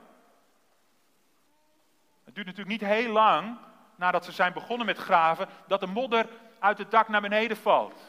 Het 2.24 2.34
duurt 2.34 2.46
natuurlijk 2.46 2.80
niet 2.80 2.90
heel 2.90 3.12
lang 3.12 3.58
nadat 3.96 4.24
ze 4.24 4.32
zijn 4.32 4.52
begonnen 4.52 4.86
met 4.86 4.98
graven, 4.98 5.48
dat 5.66 5.80
de 5.80 5.86
modder 5.86 6.28
uit 6.58 6.78
het 6.78 6.90
dak 6.90 7.08
naar 7.08 7.20
beneden 7.20 7.56
valt. 7.56 8.00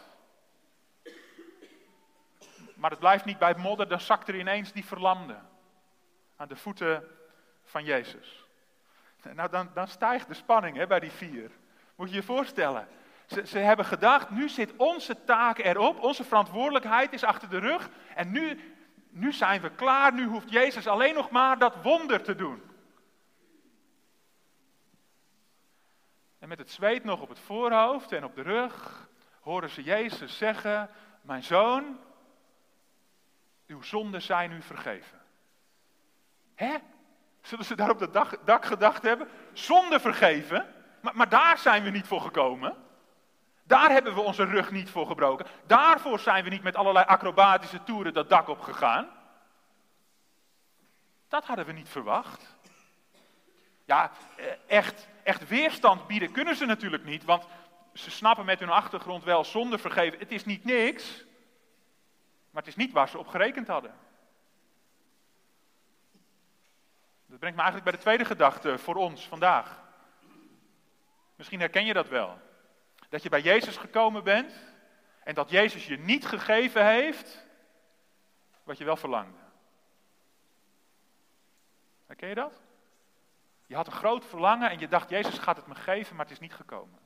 Maar 2.76 2.90
het 2.90 3.00
blijft 3.00 3.26
niet 3.26 3.38
bij 3.38 3.56
modder, 3.56 3.88
dan 3.88 4.00
zakt 4.00 4.28
er 4.28 4.40
ineens 4.40 4.72
die 4.72 4.86
verlamde 4.86 5.36
aan 6.36 6.48
de 6.48 6.56
voeten 6.56 7.17
van 7.68 7.84
Jezus. 7.84 8.46
Nou, 9.34 9.50
dan, 9.50 9.70
dan 9.74 9.88
stijgt 9.88 10.28
de 10.28 10.34
spanning 10.34 10.78
hè, 10.78 10.88
bij 10.88 11.00
die 11.00 11.12
vier. 11.12 11.52
Moet 11.96 12.10
je 12.10 12.16
je 12.16 12.24
voorstellen. 12.24 12.88
Ze, 13.26 13.48
ze 13.48 13.58
hebben 13.58 13.86
gedacht, 13.86 14.30
nu 14.30 14.50
zit 14.50 14.76
onze 14.76 15.24
taak 15.24 15.58
erop, 15.58 16.00
onze 16.00 16.24
verantwoordelijkheid 16.24 17.14
is 17.14 17.24
achter 17.24 17.50
de 17.50 17.60
rug. 17.60 17.90
En 18.16 18.32
nu, 18.32 18.76
nu 19.10 19.34
zijn 19.34 19.62
we 19.62 19.70
klaar, 19.70 20.14
nu 20.14 20.26
hoeft 20.26 20.52
Jezus 20.52 20.88
alleen 20.88 21.14
nog 21.14 21.30
maar 21.30 21.58
dat 21.58 21.82
wonder 21.82 22.22
te 22.22 22.36
doen. 22.36 22.62
En 26.40 26.48
met 26.48 26.58
het 26.58 26.72
zweet 26.72 27.04
nog 27.04 27.22
op 27.22 27.30
het 27.30 27.40
voorhoofd 27.40 28.12
en 28.12 28.24
op 28.24 28.36
de 28.36 28.42
rug 28.42 29.08
horen 29.42 29.70
ze 29.70 29.84
Jezus 29.84 30.38
zeggen, 30.38 30.90
mijn 31.22 31.44
zoon, 31.44 32.00
uw 33.68 33.82
zonden 33.82 34.22
zijn 34.22 34.52
u 34.52 34.62
vergeven. 34.62 35.22
Hè? 36.56 36.78
Zullen 37.48 37.66
ze 37.66 37.76
daar 37.76 37.90
op 37.90 38.00
het 38.00 38.14
dak, 38.46 38.66
gedacht 38.66 39.04
hebben? 39.04 39.30
Zonde 39.54 40.00
vergeven? 40.00 40.74
Maar, 41.02 41.16
maar 41.16 41.30
daar 41.30 41.58
zijn 41.58 41.84
we 41.84 41.90
niet 41.90 42.08
voor 42.08 42.22
gekomen. 42.22 42.76
Daar 43.64 43.90
hebben 43.90 44.14
we 44.14 44.22
onze 44.22 44.44
rug 44.44 44.72
niet 44.72 44.90
voor 44.90 45.08
gebroken. 45.08 45.46
Daarvoor 45.66 46.20
zijn 46.20 46.44
we 46.44 46.50
niet 46.50 46.64
met 46.64 46.76
allerlei 46.76 47.06
acrobatische 47.06 47.84
toeren 47.84 48.14
dat 48.14 48.30
dak 48.30 48.48
op 48.48 48.62
gegaan. 48.62 49.10
Dat 51.28 51.46
hadden 51.46 51.66
we 51.66 51.72
niet 51.72 51.90
verwacht. 51.90 52.56
Ja, 53.86 54.12
eh, 54.36 54.46
echt, 54.68 55.08
echt 55.24 55.48
weerstand 55.48 56.08
bieden 56.08 56.32
kunnen 56.32 56.56
ze 56.56 56.66
natuurlijk 56.66 57.06
niet, 57.06 57.26
want 57.26 57.48
ze 57.94 58.12
snappen 58.12 58.46
met 58.46 58.60
hun 58.60 58.70
achtergrond 58.70 59.24
wel 59.24 59.44
zonder 59.44 59.80
vergeven. 59.80 60.20
Het 60.20 60.32
is 60.32 60.46
niet 60.46 60.64
niks, 60.64 61.26
maar 62.50 62.64
het 62.64 62.68
is 62.68 62.84
niet 62.86 62.92
waar 62.92 63.10
ze 63.10 63.18
op 63.18 63.28
gerekend 63.28 63.68
hadden. 63.68 64.07
Dat 67.28 67.40
brengt 67.40 67.58
me 67.58 67.64
eigenlijk 67.64 67.84
bij 67.84 67.92
de 67.92 68.06
tweede 68.08 68.26
gedachte 68.26 68.78
voor 68.78 68.96
ons 68.96 69.28
vandaag. 69.28 69.86
Misschien 71.36 71.60
herken 71.60 71.86
je 71.86 71.94
dat 71.94 72.08
wel. 72.08 72.40
Dat 73.10 73.24
je 73.24 73.30
bij 73.30 73.42
Jezus 73.42 73.78
gekomen 73.78 74.24
bent 74.24 74.54
en 75.24 75.36
dat 75.36 75.50
Jezus 75.50 75.88
je 75.88 75.98
niet 75.98 76.26
gegeven 76.26 76.86
heeft 76.86 77.46
wat 78.64 78.78
je 78.78 78.84
wel 78.84 78.96
verlangde. 78.96 79.38
Herken 82.06 82.28
je 82.28 82.36
dat? 82.36 82.62
Je 83.66 83.76
had 83.76 83.88
een 83.88 83.94
groot 83.94 84.26
verlangen 84.26 84.70
en 84.70 84.80
je 84.80 84.88
dacht, 84.88 85.10
Jezus 85.10 85.38
gaat 85.38 85.58
het 85.58 85.68
me 85.68 85.76
geven, 85.76 86.16
maar 86.16 86.26
het 86.26 86.34
is 86.34 86.40
niet 86.40 86.54
gekomen. 86.54 87.00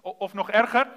Of 0.00 0.32
nog 0.32 0.50
erger, 0.50 0.92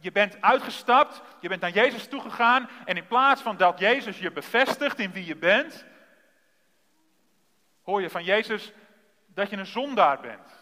je 0.00 0.12
bent 0.12 0.40
uitgestapt, 0.40 1.22
je 1.40 1.48
bent 1.48 1.60
naar 1.60 1.70
Jezus 1.70 2.06
toegegaan 2.06 2.68
en 2.84 2.96
in 2.96 3.06
plaats 3.06 3.42
van 3.42 3.56
dat 3.56 3.78
Jezus 3.78 4.18
je 4.18 4.32
bevestigt 4.32 4.98
in 4.98 5.12
wie 5.12 5.26
je 5.26 5.36
bent, 5.36 5.86
hoor 7.90 8.00
je 8.00 8.10
van 8.10 8.24
Jezus 8.24 8.72
dat 9.26 9.50
je 9.50 9.56
een 9.56 9.66
zondaar 9.66 10.20
bent. 10.20 10.52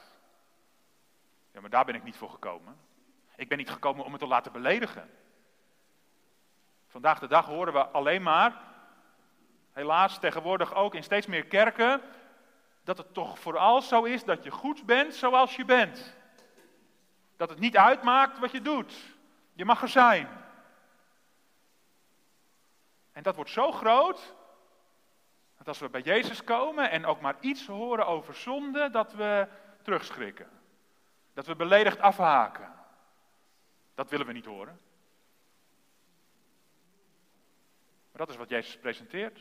Ja, 1.52 1.60
maar 1.60 1.70
daar 1.70 1.84
ben 1.84 1.94
ik 1.94 2.04
niet 2.04 2.16
voor 2.16 2.30
gekomen. 2.30 2.78
Ik 3.36 3.48
ben 3.48 3.58
niet 3.58 3.70
gekomen 3.70 4.04
om 4.04 4.12
het 4.12 4.20
te 4.20 4.26
laten 4.26 4.52
beledigen. 4.52 5.10
Vandaag 6.86 7.18
de 7.18 7.26
dag 7.26 7.46
horen 7.46 7.72
we 7.72 7.86
alleen 7.86 8.22
maar, 8.22 8.60
helaas 9.72 10.18
tegenwoordig 10.18 10.74
ook 10.74 10.94
in 10.94 11.02
steeds 11.02 11.26
meer 11.26 11.44
kerken, 11.44 12.00
dat 12.84 12.98
het 12.98 13.14
toch 13.14 13.38
vooral 13.38 13.82
zo 13.82 14.04
is 14.04 14.24
dat 14.24 14.44
je 14.44 14.50
goed 14.50 14.86
bent 14.86 15.14
zoals 15.14 15.56
je 15.56 15.64
bent. 15.64 16.16
Dat 17.36 17.50
het 17.50 17.58
niet 17.58 17.76
uitmaakt 17.76 18.38
wat 18.38 18.50
je 18.50 18.62
doet. 18.62 18.94
Je 19.52 19.64
mag 19.64 19.82
er 19.82 19.88
zijn. 19.88 20.28
En 23.12 23.22
dat 23.22 23.36
wordt 23.36 23.50
zo 23.50 23.72
groot, 23.72 24.34
dat 25.58 25.68
als 25.68 25.78
we 25.78 25.88
bij 25.88 26.00
Jezus 26.00 26.44
komen 26.44 26.90
en 26.90 27.06
ook 27.06 27.20
maar 27.20 27.36
iets 27.40 27.66
horen 27.66 28.06
over 28.06 28.34
zonde, 28.34 28.90
dat 28.90 29.12
we 29.12 29.48
terugschrikken. 29.82 30.48
Dat 31.34 31.46
we 31.46 31.56
beledigd 31.56 32.00
afhaken. 32.00 32.72
Dat 33.94 34.10
willen 34.10 34.26
we 34.26 34.32
niet 34.32 34.44
horen. 34.44 34.80
Maar 38.10 38.26
dat 38.26 38.28
is 38.28 38.36
wat 38.36 38.48
Jezus 38.48 38.78
presenteert. 38.78 39.38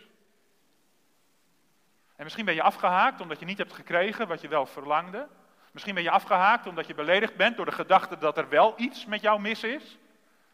En 2.15 2.23
misschien 2.23 2.45
ben 2.45 2.53
je 2.53 2.61
afgehaakt 2.61 3.21
omdat 3.21 3.39
je 3.39 3.45
niet 3.45 3.57
hebt 3.57 3.73
gekregen 3.73 4.27
wat 4.27 4.41
je 4.41 4.47
wel 4.47 4.65
verlangde. 4.65 5.27
Misschien 5.71 5.93
ben 5.93 6.03
je 6.03 6.11
afgehaakt 6.11 6.67
omdat 6.67 6.87
je 6.87 6.93
beledigd 6.93 7.35
bent 7.35 7.55
door 7.55 7.65
de 7.65 7.71
gedachte 7.71 8.17
dat 8.17 8.37
er 8.37 8.49
wel 8.49 8.73
iets 8.77 9.05
met 9.05 9.21
jou 9.21 9.39
mis 9.39 9.63
is. 9.63 9.97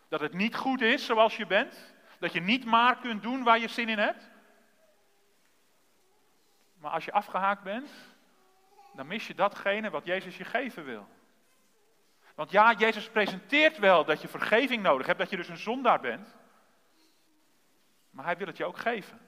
Dat 0.07 0.19
het 0.19 0.33
niet 0.33 0.55
goed 0.55 0.81
is 0.81 1.05
zoals 1.05 1.37
je 1.37 1.45
bent. 1.45 1.93
Dat 2.19 2.33
je 2.33 2.41
niet 2.41 2.65
maar 2.65 2.97
kunt 2.97 3.21
doen 3.21 3.43
waar 3.43 3.59
je 3.59 3.67
zin 3.67 3.89
in 3.89 3.97
hebt. 3.97 4.31
Maar 6.83 6.91
als 6.91 7.05
je 7.05 7.11
afgehaakt 7.11 7.63
bent, 7.63 7.89
dan 8.93 9.07
mis 9.07 9.27
je 9.27 9.35
datgene 9.35 9.89
wat 9.89 10.05
Jezus 10.05 10.37
je 10.37 10.43
geven 10.43 10.85
wil. 10.85 11.07
Want 12.35 12.51
ja, 12.51 12.73
Jezus 12.73 13.09
presenteert 13.09 13.77
wel 13.77 14.05
dat 14.05 14.21
je 14.21 14.27
vergeving 14.27 14.81
nodig 14.81 15.05
hebt, 15.05 15.19
dat 15.19 15.29
je 15.29 15.35
dus 15.35 15.47
een 15.47 15.57
zondaar 15.57 15.99
bent. 15.99 16.35
Maar 18.09 18.25
hij 18.25 18.37
wil 18.37 18.47
het 18.47 18.57
je 18.57 18.65
ook 18.65 18.77
geven. 18.77 19.19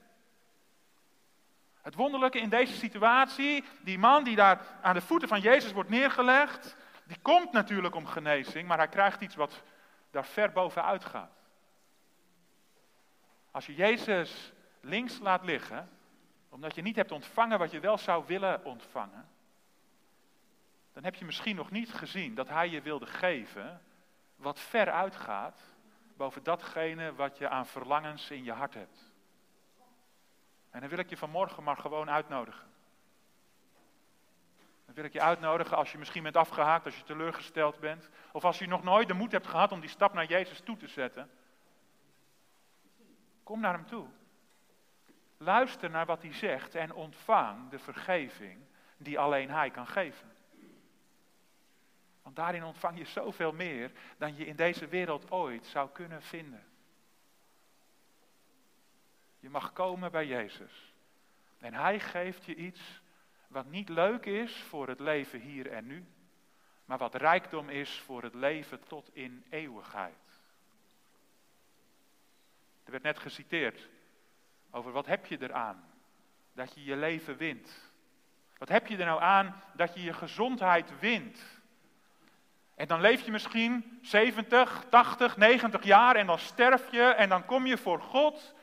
Het 1.82 1.94
wonderlijke 1.94 2.40
in 2.40 2.48
deze 2.48 2.74
situatie, 2.74 3.64
die 3.80 3.98
man 3.98 4.24
die 4.24 4.36
daar 4.36 4.60
aan 4.82 4.94
de 4.94 5.00
voeten 5.00 5.28
van 5.28 5.40
Jezus 5.40 5.72
wordt 5.72 5.90
neergelegd, 5.90 6.76
die 7.04 7.18
komt 7.22 7.52
natuurlijk 7.52 7.94
om 7.94 8.06
genezing, 8.06 8.68
maar 8.68 8.78
hij 8.78 8.88
krijgt 8.88 9.20
iets 9.20 9.34
wat 9.34 9.62
daar 10.10 10.26
ver 10.26 10.52
bovenuit 10.52 11.04
gaat. 11.04 11.32
Als 13.50 13.66
je 13.66 13.74
Jezus 13.74 14.52
links 14.80 15.18
laat 15.18 15.44
liggen, 15.44 15.95
omdat 16.56 16.74
je 16.74 16.82
niet 16.82 16.96
hebt 16.96 17.12
ontvangen 17.12 17.58
wat 17.58 17.70
je 17.70 17.80
wel 17.80 17.98
zou 17.98 18.26
willen 18.26 18.64
ontvangen, 18.64 19.28
dan 20.92 21.04
heb 21.04 21.14
je 21.14 21.24
misschien 21.24 21.56
nog 21.56 21.70
niet 21.70 21.92
gezien 21.92 22.34
dat 22.34 22.48
Hij 22.48 22.68
je 22.68 22.80
wilde 22.82 23.06
geven 23.06 23.82
wat 24.36 24.60
ver 24.60 24.90
uitgaat 24.90 25.60
boven 26.16 26.42
datgene 26.42 27.14
wat 27.14 27.38
je 27.38 27.48
aan 27.48 27.66
verlangens 27.66 28.30
in 28.30 28.44
je 28.44 28.52
hart 28.52 28.74
hebt. 28.74 29.12
En 30.70 30.80
dan 30.80 30.88
wil 30.88 30.98
ik 30.98 31.08
je 31.08 31.16
vanmorgen 31.16 31.62
maar 31.62 31.76
gewoon 31.76 32.10
uitnodigen. 32.10 32.68
Dan 34.86 34.94
wil 34.94 35.04
ik 35.04 35.12
je 35.12 35.20
uitnodigen 35.20 35.76
als 35.76 35.92
je 35.92 35.98
misschien 35.98 36.22
bent 36.22 36.36
afgehaakt, 36.36 36.84
als 36.84 36.96
je 36.96 37.04
teleurgesteld 37.04 37.78
bent. 37.78 38.08
Of 38.32 38.44
als 38.44 38.58
je 38.58 38.66
nog 38.66 38.82
nooit 38.82 39.08
de 39.08 39.14
moed 39.14 39.32
hebt 39.32 39.46
gehad 39.46 39.72
om 39.72 39.80
die 39.80 39.90
stap 39.90 40.12
naar 40.12 40.26
Jezus 40.26 40.60
toe 40.60 40.76
te 40.76 40.88
zetten. 40.88 41.30
Kom 43.42 43.60
naar 43.60 43.72
Hem 43.72 43.86
toe. 43.86 44.08
Luister 45.36 45.90
naar 45.90 46.06
wat 46.06 46.22
Hij 46.22 46.32
zegt 46.32 46.74
en 46.74 46.92
ontvang 46.94 47.70
de 47.70 47.78
vergeving 47.78 48.60
die 48.96 49.18
alleen 49.18 49.50
Hij 49.50 49.70
kan 49.70 49.86
geven. 49.86 50.34
Want 52.22 52.36
daarin 52.36 52.64
ontvang 52.64 52.98
je 52.98 53.04
zoveel 53.04 53.52
meer 53.52 53.92
dan 54.18 54.36
je 54.36 54.46
in 54.46 54.56
deze 54.56 54.86
wereld 54.86 55.30
ooit 55.30 55.66
zou 55.66 55.90
kunnen 55.90 56.22
vinden. 56.22 56.64
Je 59.38 59.50
mag 59.50 59.72
komen 59.72 60.10
bij 60.10 60.26
Jezus. 60.26 60.94
En 61.58 61.74
Hij 61.74 62.00
geeft 62.00 62.44
je 62.44 62.54
iets 62.54 63.00
wat 63.48 63.66
niet 63.66 63.88
leuk 63.88 64.26
is 64.26 64.56
voor 64.56 64.88
het 64.88 65.00
leven 65.00 65.40
hier 65.40 65.70
en 65.70 65.86
nu, 65.86 66.06
maar 66.84 66.98
wat 66.98 67.14
rijkdom 67.14 67.68
is 67.68 68.00
voor 68.00 68.22
het 68.22 68.34
leven 68.34 68.84
tot 68.86 69.14
in 69.14 69.44
eeuwigheid. 69.50 70.40
Er 72.84 72.90
werd 72.90 73.02
net 73.02 73.18
geciteerd 73.18 73.88
over 74.76 74.92
wat 74.92 75.06
heb 75.06 75.26
je 75.26 75.42
eraan 75.42 75.84
dat 76.52 76.74
je 76.74 76.84
je 76.84 76.96
leven 76.96 77.36
wint. 77.36 77.70
Wat 78.58 78.68
heb 78.68 78.86
je 78.86 78.96
er 78.96 79.04
nou 79.04 79.22
aan 79.22 79.62
dat 79.74 79.94
je 79.94 80.02
je 80.02 80.12
gezondheid 80.12 80.98
wint? 81.00 81.40
En 82.74 82.88
dan 82.88 83.00
leef 83.00 83.24
je 83.24 83.30
misschien 83.30 83.98
70, 84.02 84.84
80, 84.90 85.36
90 85.36 85.82
jaar 85.84 86.16
en 86.16 86.26
dan 86.26 86.38
sterf 86.38 86.90
je 86.90 87.02
en 87.02 87.28
dan 87.28 87.44
kom 87.44 87.66
je 87.66 87.78
voor 87.78 88.00
God. 88.00 88.54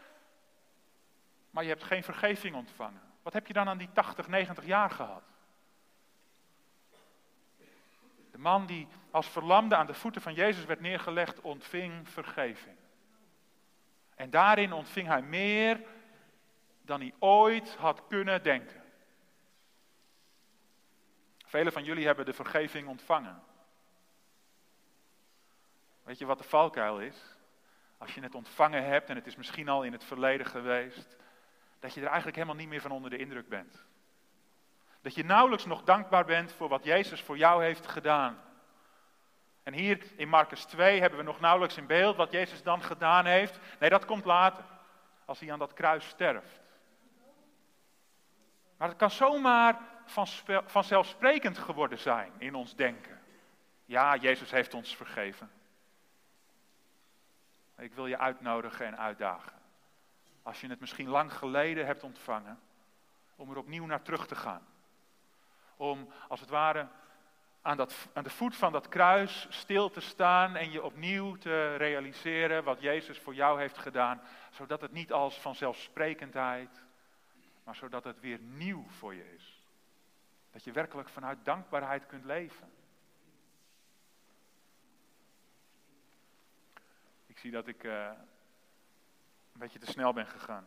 Maar 1.50 1.64
je 1.64 1.70
hebt 1.70 1.84
geen 1.84 2.04
vergeving 2.04 2.56
ontvangen. 2.56 3.02
Wat 3.22 3.34
heb 3.34 3.48
je 3.48 3.54
dan 3.54 3.70
aan 3.70 3.78
die 3.78 3.90
80, 3.94 4.28
90 4.28 4.66
jaar 4.66 4.90
gehad? 4.90 5.24
De 8.32 8.38
man 8.38 8.66
die 8.66 8.88
als 9.12 9.28
verlamde 9.28 9.76
aan 9.76 9.88
de 9.88 9.94
voeten 9.94 10.22
van 10.22 10.34
Jezus 10.34 10.66
werd 10.66 10.80
neergelegd, 10.80 11.42
ontving 11.42 12.10
vergeving. 12.10 12.76
En 14.16 14.30
daarin 14.30 14.74
ontving 14.74 15.08
hij 15.08 15.22
meer 15.22 15.80
dan 16.86 17.00
hij 17.00 17.14
ooit 17.20 17.76
had 17.76 18.08
kunnen 18.08 18.44
denken. 18.44 18.84
Velen 21.46 21.72
van 21.72 21.84
jullie 21.84 22.06
hebben 22.06 22.26
de 22.26 22.34
vergeving 22.34 22.88
ontvangen. 22.88 23.44
Weet 26.04 26.18
je 26.18 26.26
wat 26.26 26.38
de 26.38 26.44
valkuil 26.44 27.00
is? 27.00 27.36
Als 27.98 28.16
je 28.16 28.22
het 28.22 28.36
ontvangen 28.36 28.86
hebt 28.86 29.10
en 29.10 29.16
het 29.16 29.28
is 29.28 29.36
misschien 29.36 29.70
al 29.70 29.84
in 29.84 29.92
het 29.92 30.04
verleden 30.04 30.46
geweest, 30.46 31.16
dat 31.80 31.94
je 31.94 32.00
er 32.00 32.08
eigenlijk 32.08 32.36
helemaal 32.36 32.58
niet 32.58 32.68
meer 32.68 32.82
van 32.82 32.92
onder 32.92 33.10
de 33.10 33.18
indruk 33.18 33.50
bent. 33.50 33.86
Dat 35.02 35.16
je 35.16 35.24
nauwelijks 35.24 35.66
nog 35.66 35.84
dankbaar 35.84 36.26
bent 36.26 36.54
voor 36.54 36.68
wat 36.68 36.84
Jezus 36.84 37.22
voor 37.22 37.38
jou 37.38 37.64
heeft 37.64 37.88
gedaan. 37.88 38.42
En 39.64 39.74
hier 39.74 40.04
in 40.16 40.30
Marcus 40.30 40.66
2 40.66 41.00
hebben 41.00 41.20
we 41.20 41.26
nog 41.26 41.40
nauwelijks 41.40 41.78
in 41.78 41.88
beeld 41.88 42.16
wat 42.16 42.32
Jezus 42.32 42.64
dan 42.64 42.84
gedaan 42.84 43.26
heeft. 43.26 43.60
Nee, 43.80 43.90
dat 43.90 44.06
komt 44.06 44.26
later, 44.26 44.64
als 45.26 45.40
hij 45.40 45.52
aan 45.52 45.60
dat 45.60 45.74
kruis 45.74 46.08
sterft. 46.08 46.63
Maar 48.78 48.88
het 48.88 48.98
kan 48.98 49.12
zomaar 49.12 49.80
van, 50.06 50.28
vanzelfsprekend 50.66 51.58
geworden 51.58 52.00
zijn 52.00 52.32
in 52.38 52.56
ons 52.56 52.76
denken. 52.76 53.22
Ja, 53.86 54.16
Jezus 54.16 54.52
heeft 54.52 54.74
ons 54.74 54.96
vergeven. 54.96 55.52
Ik 57.78 57.94
wil 57.94 58.08
je 58.08 58.18
uitnodigen 58.18 58.86
en 58.86 58.98
uitdagen. 58.98 59.54
Als 60.44 60.62
je 60.62 60.68
het 60.68 60.80
misschien 60.80 61.10
lang 61.10 61.34
geleden 61.34 61.86
hebt 61.86 62.04
ontvangen, 62.04 62.60
om 63.36 63.52
er 63.52 63.58
opnieuw 63.58 63.86
naar 63.86 64.02
terug 64.02 64.28
te 64.28 64.36
gaan. 64.36 64.68
Om 65.76 66.10
als 66.28 66.40
het 66.40 66.50
ware 66.50 66.88
aan, 67.62 67.78
dat, 67.78 68.08
aan 68.14 68.24
de 68.24 68.30
voet 68.30 68.56
van 68.56 68.72
dat 68.72 68.90
kruis 68.90 69.48
stil 69.50 69.90
te 69.90 70.02
staan 70.02 70.56
en 70.56 70.72
je 70.72 70.84
opnieuw 70.84 71.36
te 71.36 71.76
realiseren 71.76 72.64
wat 72.64 72.82
Jezus 72.82 73.20
voor 73.20 73.34
jou 73.34 73.60
heeft 73.60 73.78
gedaan. 73.78 74.22
Zodat 74.50 74.82
het 74.82 74.92
niet 74.92 75.12
als 75.12 75.40
vanzelfsprekendheid, 75.40 76.84
maar 77.64 77.76
zodat 77.76 78.04
het 78.04 78.20
weer 78.20 78.40
nieuw 78.40 78.86
voor 78.88 79.14
je 79.14 79.34
is. 79.36 79.62
Dat 80.52 80.64
je 80.64 80.72
werkelijk 80.72 81.10
vanuit 81.10 81.46
dankbaarheid 81.46 82.06
kunt 82.06 82.26
leven. 82.26 82.72
zie 87.44 87.52
dat 87.52 87.68
ik 87.68 87.84
uh, 87.84 88.06
een 89.54 89.60
beetje 89.60 89.80
te 89.80 89.92
snel 89.92 90.14
ben 90.14 90.28
gegaan. 90.28 90.66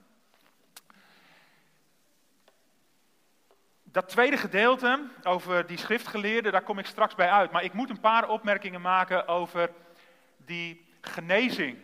Dat 3.83 4.09
tweede 4.09 4.37
gedeelte 4.37 5.09
over 5.23 5.67
die 5.67 5.79
schriftgeleerden, 5.79 6.53
daar 6.53 6.63
kom 6.63 6.79
ik 6.79 6.87
straks 6.87 7.15
bij 7.15 7.31
uit. 7.31 7.51
Maar 7.51 7.65
ik 7.65 7.73
moet 7.73 7.91
een 7.91 8.01
paar 8.01 8.29
opmerkingen 8.29 8.81
maken 8.81 9.29
over 9.29 9.71
die 10.37 10.89
genezing, 11.01 11.79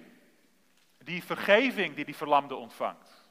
die 0.99 1.25
vergeving 1.25 1.95
die 1.95 2.05
die 2.05 2.17
verlamde 2.17 2.55
ontvangt. 2.55 3.22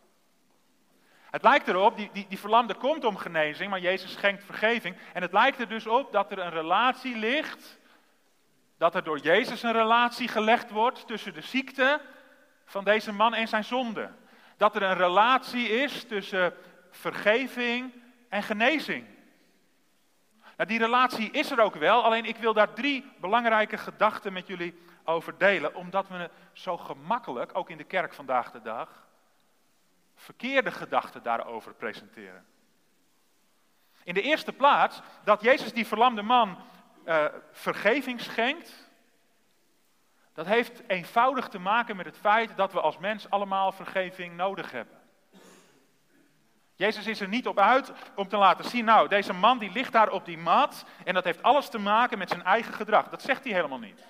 Het 1.31 1.43
lijkt 1.43 1.67
erop, 1.67 1.97
die, 1.97 2.09
die, 2.13 2.25
die 2.29 2.39
verlamde 2.39 2.73
komt 2.73 3.05
om 3.05 3.17
genezing, 3.17 3.69
maar 3.69 3.79
Jezus 3.79 4.11
schenkt 4.11 4.43
vergeving. 4.43 4.95
En 5.13 5.21
het 5.21 5.31
lijkt 5.31 5.59
er 5.59 5.67
dus 5.67 5.87
op 5.87 6.11
dat 6.11 6.31
er 6.31 6.39
een 6.39 6.49
relatie 6.49 7.17
ligt, 7.17 7.79
dat 8.77 8.95
er 8.95 9.03
door 9.03 9.19
Jezus 9.19 9.63
een 9.63 9.71
relatie 9.71 10.27
gelegd 10.27 10.69
wordt 10.69 11.07
tussen 11.07 11.33
de 11.33 11.41
ziekte 11.41 12.01
van 12.65 12.83
deze 12.83 13.13
man 13.13 13.33
en 13.33 13.47
zijn 13.47 13.63
zonde. 13.63 14.09
Dat 14.57 14.75
er 14.75 14.83
een 14.83 14.97
relatie 14.97 15.69
is 15.69 16.03
tussen 16.03 16.53
vergeving 16.89 17.93
en 18.29 18.43
genezing. 18.43 19.05
Nou, 20.57 20.69
die 20.69 20.79
relatie 20.79 21.31
is 21.31 21.51
er 21.51 21.59
ook 21.59 21.75
wel, 21.75 22.03
alleen 22.03 22.25
ik 22.25 22.37
wil 22.37 22.53
daar 22.53 22.73
drie 22.73 23.11
belangrijke 23.19 23.77
gedachten 23.77 24.33
met 24.33 24.47
jullie 24.47 24.79
over 25.03 25.37
delen, 25.37 25.75
omdat 25.75 26.07
we 26.07 26.29
zo 26.53 26.77
gemakkelijk, 26.77 27.57
ook 27.57 27.69
in 27.69 27.77
de 27.77 27.83
kerk 27.83 28.13
vandaag 28.13 28.51
de 28.51 28.61
dag, 28.61 29.09
verkeerde 30.21 30.71
gedachten 30.71 31.23
daarover 31.23 31.73
presenteren. 31.73 32.45
In 34.03 34.13
de 34.13 34.21
eerste 34.21 34.53
plaats 34.53 35.01
dat 35.23 35.41
Jezus 35.41 35.73
die 35.73 35.87
verlamde 35.87 36.21
man 36.21 36.57
uh, 37.05 37.25
vergeving 37.51 38.21
schenkt. 38.21 38.89
Dat 40.33 40.45
heeft 40.45 40.81
eenvoudig 40.87 41.47
te 41.47 41.59
maken 41.59 41.95
met 41.95 42.05
het 42.05 42.17
feit 42.17 42.57
dat 42.57 42.73
we 42.73 42.81
als 42.81 42.97
mens 42.97 43.29
allemaal 43.29 43.71
vergeving 43.71 44.35
nodig 44.35 44.71
hebben. 44.71 44.99
Jezus 46.75 47.07
is 47.07 47.19
er 47.19 47.27
niet 47.27 47.47
op 47.47 47.59
uit 47.59 47.91
om 48.15 48.27
te 48.27 48.37
laten 48.37 48.65
zien, 48.65 48.85
nou, 48.85 49.07
deze 49.07 49.33
man 49.33 49.57
die 49.57 49.71
ligt 49.71 49.91
daar 49.91 50.11
op 50.11 50.25
die 50.25 50.37
mat 50.37 50.85
en 51.03 51.13
dat 51.13 51.23
heeft 51.23 51.43
alles 51.43 51.69
te 51.69 51.77
maken 51.77 52.17
met 52.17 52.29
zijn 52.29 52.43
eigen 52.43 52.73
gedrag. 52.73 53.09
Dat 53.09 53.21
zegt 53.21 53.43
hij 53.43 53.53
helemaal 53.53 53.79
niet. 53.79 54.03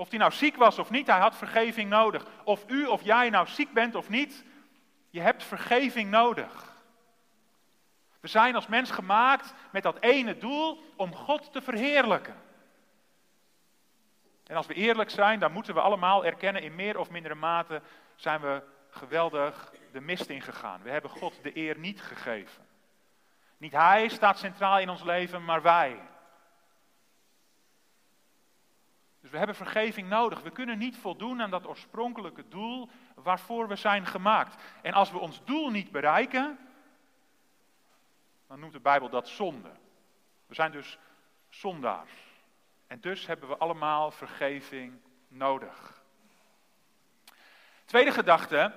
Of 0.00 0.10
hij 0.10 0.18
nou 0.18 0.32
ziek 0.32 0.56
was 0.56 0.78
of 0.78 0.90
niet, 0.90 1.06
hij 1.06 1.18
had 1.18 1.36
vergeving 1.36 1.90
nodig. 1.90 2.26
Of 2.44 2.64
u 2.66 2.86
of 2.86 3.02
jij 3.02 3.30
nou 3.30 3.46
ziek 3.46 3.72
bent 3.72 3.94
of 3.94 4.08
niet, 4.08 4.44
je 5.10 5.20
hebt 5.20 5.44
vergeving 5.44 6.10
nodig. 6.10 6.72
We 8.20 8.28
zijn 8.28 8.54
als 8.54 8.66
mens 8.66 8.90
gemaakt 8.90 9.54
met 9.70 9.82
dat 9.82 9.96
ene 10.00 10.38
doel 10.38 10.82
om 10.96 11.14
God 11.14 11.52
te 11.52 11.62
verheerlijken. 11.62 12.36
En 14.46 14.56
als 14.56 14.66
we 14.66 14.74
eerlijk 14.74 15.10
zijn, 15.10 15.38
dan 15.38 15.52
moeten 15.52 15.74
we 15.74 15.80
allemaal 15.80 16.24
erkennen, 16.24 16.62
in 16.62 16.74
meer 16.74 16.98
of 16.98 17.10
mindere 17.10 17.34
mate 17.34 17.82
zijn 18.16 18.40
we 18.40 18.62
geweldig 18.90 19.72
de 19.92 20.00
mist 20.00 20.28
ingegaan. 20.28 20.82
We 20.82 20.90
hebben 20.90 21.10
God 21.10 21.42
de 21.42 21.56
eer 21.56 21.78
niet 21.78 22.02
gegeven. 22.02 22.66
Niet 23.56 23.72
Hij 23.72 24.08
staat 24.08 24.38
centraal 24.38 24.78
in 24.78 24.88
ons 24.88 25.02
leven, 25.02 25.44
maar 25.44 25.62
wij. 25.62 26.00
Dus 29.20 29.30
we 29.30 29.38
hebben 29.38 29.56
vergeving 29.56 30.08
nodig. 30.08 30.42
We 30.42 30.50
kunnen 30.50 30.78
niet 30.78 30.96
voldoen 30.96 31.42
aan 31.42 31.50
dat 31.50 31.66
oorspronkelijke 31.66 32.48
doel 32.48 32.88
waarvoor 33.14 33.68
we 33.68 33.76
zijn 33.76 34.06
gemaakt. 34.06 34.62
En 34.82 34.92
als 34.92 35.10
we 35.10 35.18
ons 35.18 35.44
doel 35.44 35.70
niet 35.70 35.90
bereiken, 35.90 36.58
dan 38.46 38.60
noemt 38.60 38.72
de 38.72 38.80
Bijbel 38.80 39.08
dat 39.08 39.28
zonde. 39.28 39.70
We 40.46 40.54
zijn 40.54 40.72
dus 40.72 40.98
zondaars. 41.48 42.10
En 42.86 43.00
dus 43.00 43.26
hebben 43.26 43.48
we 43.48 43.56
allemaal 43.56 44.10
vergeving 44.10 45.00
nodig. 45.28 46.02
Tweede 47.84 48.12
gedachte, 48.12 48.72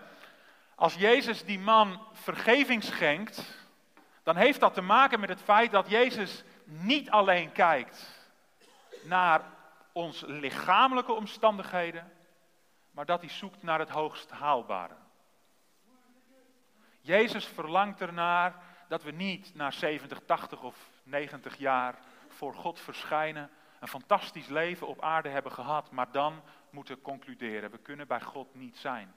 als 0.75 0.93
Jezus 0.93 1.45
die 1.45 1.59
man 1.59 2.01
vergeving 2.11 2.83
schenkt, 2.83 3.61
dan 4.23 4.35
heeft 4.35 4.59
dat 4.59 4.73
te 4.73 4.81
maken 4.81 5.19
met 5.19 5.29
het 5.29 5.41
feit 5.41 5.71
dat 5.71 5.89
Jezus 5.89 6.43
niet 6.65 7.09
alleen 7.09 7.51
kijkt 7.51 8.27
naar 9.03 9.41
onze 9.93 10.31
lichamelijke 10.31 11.11
omstandigheden, 11.11 12.11
maar 12.91 13.05
dat 13.05 13.21
hij 13.21 13.29
zoekt 13.29 13.63
naar 13.63 13.79
het 13.79 13.89
hoogst 13.89 14.31
haalbare. 14.31 14.95
Jezus 17.01 17.45
verlangt 17.45 18.01
ernaar 18.01 18.63
dat 18.87 19.03
we 19.03 19.11
niet 19.11 19.55
na 19.55 19.71
70, 19.71 20.21
80 20.25 20.63
of 20.63 20.89
90 21.03 21.57
jaar 21.57 21.95
voor 22.27 22.53
God 22.53 22.79
verschijnen, 22.79 23.49
een 23.79 23.87
fantastisch 23.87 24.47
leven 24.47 24.87
op 24.87 25.01
aarde 25.01 25.29
hebben 25.29 25.51
gehad, 25.51 25.91
maar 25.91 26.11
dan 26.11 26.41
moeten 26.69 27.01
concluderen, 27.01 27.71
we 27.71 27.77
kunnen 27.77 28.07
bij 28.07 28.21
God 28.21 28.55
niet 28.55 28.77
zijn. 28.77 29.13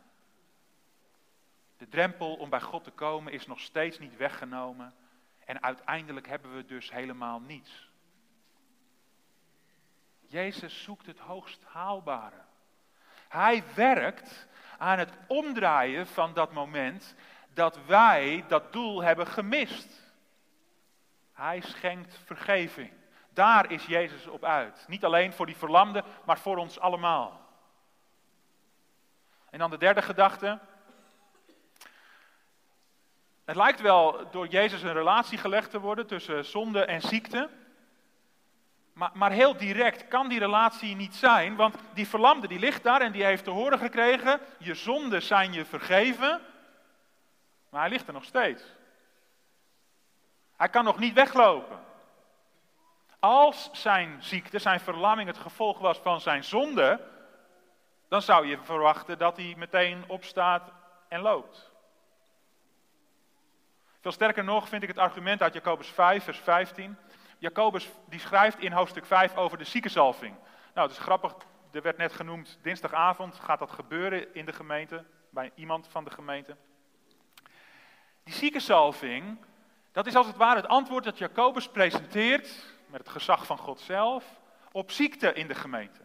De 1.76 1.88
drempel 1.88 2.34
om 2.34 2.50
bij 2.50 2.60
God 2.60 2.84
te 2.84 2.90
komen 2.90 3.32
is 3.32 3.46
nog 3.46 3.60
steeds 3.60 3.98
niet 3.98 4.16
weggenomen 4.16 4.94
en 5.44 5.62
uiteindelijk 5.62 6.28
hebben 6.28 6.54
we 6.54 6.64
dus 6.64 6.90
helemaal 6.90 7.40
niets. 7.40 7.90
Jezus 10.28 10.82
zoekt 10.82 11.06
het 11.06 11.18
hoogst 11.18 11.62
haalbare. 11.64 12.44
Hij 13.28 13.64
werkt 13.74 14.46
aan 14.78 14.98
het 14.98 15.12
omdraaien 15.26 16.06
van 16.06 16.34
dat 16.34 16.52
moment 16.52 17.14
dat 17.54 17.78
wij 17.86 18.44
dat 18.48 18.72
doel 18.72 19.02
hebben 19.02 19.26
gemist. 19.26 20.04
Hij 21.32 21.60
schenkt 21.60 22.18
vergeving. 22.24 22.92
Daar 23.32 23.70
is 23.70 23.86
Jezus 23.86 24.26
op 24.26 24.44
uit. 24.44 24.84
Niet 24.88 25.04
alleen 25.04 25.32
voor 25.32 25.46
die 25.46 25.56
verlamden, 25.56 26.04
maar 26.24 26.38
voor 26.38 26.56
ons 26.56 26.78
allemaal. 26.78 27.40
En 29.50 29.58
dan 29.58 29.70
de 29.70 29.78
derde 29.78 30.02
gedachte. 30.02 30.58
Het 33.44 33.56
lijkt 33.56 33.80
wel 33.80 34.30
door 34.30 34.46
Jezus 34.46 34.82
een 34.82 34.92
relatie 34.92 35.38
gelegd 35.38 35.70
te 35.70 35.80
worden 35.80 36.06
tussen 36.06 36.44
zonde 36.44 36.84
en 36.84 37.00
ziekte. 37.00 37.50
Maar, 38.96 39.11
maar, 39.14 39.30
heel 39.30 39.56
direct 39.56 40.09
kan 40.09 40.28
die 40.28 40.38
relatie 40.38 40.96
niet 40.96 41.14
zijn, 41.14 41.56
want 41.56 41.76
die 41.94 42.09
verlamde 42.09 42.48
die 42.48 42.59
ligt 42.59 42.82
daar 42.82 43.00
en 43.00 43.12
die 43.12 43.24
heeft 43.24 43.44
te 43.44 43.50
horen 43.50 43.78
gekregen, 43.78 44.40
je 44.59 44.74
zonden 44.74 45.22
zijn 45.22 45.52
je 45.52 45.64
vergeven, 45.64 46.40
maar 47.68 47.80
hij 47.80 47.90
ligt 47.90 48.06
er 48.06 48.12
nog 48.12 48.24
steeds. 48.24 48.62
Hij 50.56 50.68
kan 50.68 50.85
nog 50.85 50.98
niet 50.98 51.14
weglopen. 51.14 51.80
Als 53.18 53.70
zijn 53.72 54.22
ziekte, 54.22 54.59
zijn 54.59 54.80
verlamming 54.80 55.28
het 55.28 55.38
gevolg 55.38 55.78
was 55.78 55.98
van 55.98 56.20
zijn 56.20 56.44
zonde, 56.44 57.00
dan 58.09 58.22
zou 58.22 58.46
je 58.46 58.59
verwachten 58.62 59.18
dat 59.18 59.37
hij 59.37 59.54
meteen 59.56 60.04
opstaat 60.06 60.72
en 61.09 61.20
loopt. 61.20 61.70
Veel 64.00 64.12
sterker 64.12 64.44
nog 64.44 64.68
vind 64.68 64.82
ik 64.82 64.88
het 64.88 64.98
argument 64.98 65.42
uit 65.42 65.54
Jacobus 65.54 65.88
5, 65.88 66.24
vers 66.24 66.38
15. 66.38 66.98
Jacobus 67.46 67.88
die 68.09 68.20
schrijft 68.20 68.59
in 68.59 68.72
hoofdstuk 68.72 69.06
5 69.06 69.37
over 69.37 69.59
de 69.59 69.64
ziekenzalving. 69.64 70.35
Nou, 70.74 70.88
het 70.88 70.96
is 70.96 71.02
grappig, 71.02 71.35
er 71.72 71.82
werd 71.82 71.96
net 71.96 72.12
genoemd, 72.12 72.59
dinsdagavond 72.62 73.35
gaat 73.35 73.59
dat 73.59 73.70
gebeuren 73.70 74.35
in 74.35 74.46
de 74.46 74.52
gemeente, 74.52 75.04
bij 75.30 75.52
iemand 75.54 75.88
van 75.88 76.04
de 76.04 76.11
gemeente. 76.11 76.56
Die 78.24 78.35
ziekenzalving, 78.35 79.38
dat 79.92 80.06
is 80.06 80.14
als 80.14 80.26
het 80.26 80.37
ware 80.37 80.61
het 80.61 80.68
antwoord 80.68 81.04
dat 81.04 81.18
Jacobus 81.18 81.68
presenteert, 81.68 82.74
met 82.87 83.00
het 83.00 83.09
gezag 83.09 83.46
van 83.46 83.59
God 83.59 83.80
zelf, 83.80 84.24
op 84.72 84.90
ziekte 84.90 85.32
in 85.32 85.48
de 85.48 85.54
gemeente. 85.54 86.00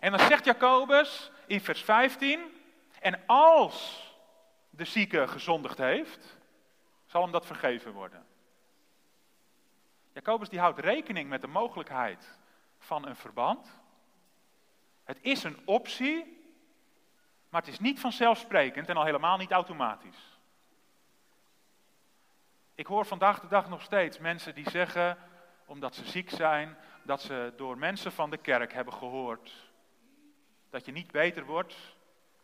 En 0.00 0.10
dan 0.10 0.20
zegt 0.20 0.44
Jacobus 0.44 1.30
in 1.46 1.60
vers 1.60 1.82
15, 1.82 2.40
en 3.00 3.20
als 3.26 4.04
de 4.70 4.84
zieke 4.84 5.28
gezondigd 5.28 5.78
heeft, 5.78 6.36
zal 7.06 7.22
hem 7.22 7.32
dat 7.32 7.46
vergeven 7.46 7.92
worden. 7.92 8.26
Jacobus 10.16 10.48
die 10.48 10.60
houdt 10.60 10.78
rekening 10.78 11.28
met 11.28 11.40
de 11.40 11.46
mogelijkheid 11.46 12.38
van 12.78 13.06
een 13.06 13.16
verband. 13.16 13.80
Het 15.04 15.18
is 15.20 15.42
een 15.42 15.58
optie, 15.64 16.48
maar 17.48 17.60
het 17.60 17.70
is 17.70 17.78
niet 17.78 18.00
vanzelfsprekend 18.00 18.88
en 18.88 18.96
al 18.96 19.04
helemaal 19.04 19.36
niet 19.36 19.50
automatisch. 19.50 20.38
Ik 22.74 22.86
hoor 22.86 23.06
vandaag 23.06 23.40
de 23.40 23.46
dag 23.46 23.68
nog 23.68 23.82
steeds 23.82 24.18
mensen 24.18 24.54
die 24.54 24.70
zeggen, 24.70 25.18
omdat 25.66 25.94
ze 25.94 26.04
ziek 26.04 26.30
zijn, 26.30 26.76
dat 27.02 27.20
ze 27.20 27.52
door 27.56 27.78
mensen 27.78 28.12
van 28.12 28.30
de 28.30 28.38
kerk 28.38 28.72
hebben 28.72 28.94
gehoord 28.94 29.52
dat 30.70 30.84
je 30.84 30.92
niet 30.92 31.10
beter 31.10 31.44
wordt. 31.44 31.96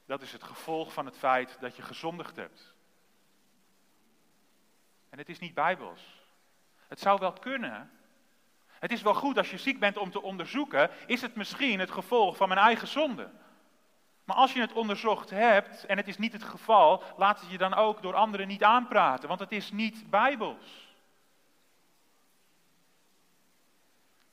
Dat 0.07 0.23
is 0.23 0.33
het 0.33 0.43
gevolg 0.43 0.93
van 0.93 1.07
het 1.07 1.17
feit 1.17 1.61
dat 1.61 1.77
je 1.77 1.83
gezondigd 1.83 2.37
hebt. 2.37 2.75
En 5.09 5.19
het 5.19 5.29
is 5.29 5.39
niet 5.39 5.55
bijbels. 5.55 6.22
Het 6.93 7.01
zou 7.01 7.19
wel 7.19 7.33
kunnen. 7.33 7.91
Het 8.69 8.93
is 8.93 9.03
wel 9.03 9.15
goed 9.15 9.39
als 9.39 9.51
je 9.51 9.59
ziek 9.59 9.81
bent 9.81 9.97
om 9.97 10.11
te 10.11 10.23
onderzoeken, 10.23 10.91
is 11.07 11.21
het 11.21 11.35
misschien 11.35 11.81
het 11.81 11.91
gevolg 11.91 12.37
van 12.37 12.49
mijn 12.49 12.61
eigen 12.61 12.89
zonde. 12.89 13.31
Maar 14.25 14.37
als 14.37 14.53
je 14.53 14.61
het 14.61 14.73
onderzocht 14.73 15.31
hebt 15.31 15.87
en 15.87 15.97
het 15.97 16.09
is 16.09 16.19
niet 16.19 16.33
het 16.33 16.43
geval, 16.43 17.03
laat 17.17 17.41
het 17.41 17.51
je 17.51 17.59
dan 17.59 17.75
ook 17.75 18.03
door 18.03 18.15
anderen 18.15 18.49
niet 18.49 18.63
aanpraten, 18.63 19.29
want 19.29 19.41
het 19.41 19.53
is 19.53 19.71
niet 19.71 20.11
bijbels. 20.11 20.95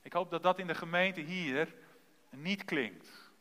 Ik 0.02 0.14
hoop 0.14 0.30
dat 0.30 0.44
dat 0.44 0.60
in 0.60 0.68
de 0.68 0.76
gemeente 0.76 1.22
hier 1.22 1.74
niet 2.30 2.66
klinkt. 2.66 3.32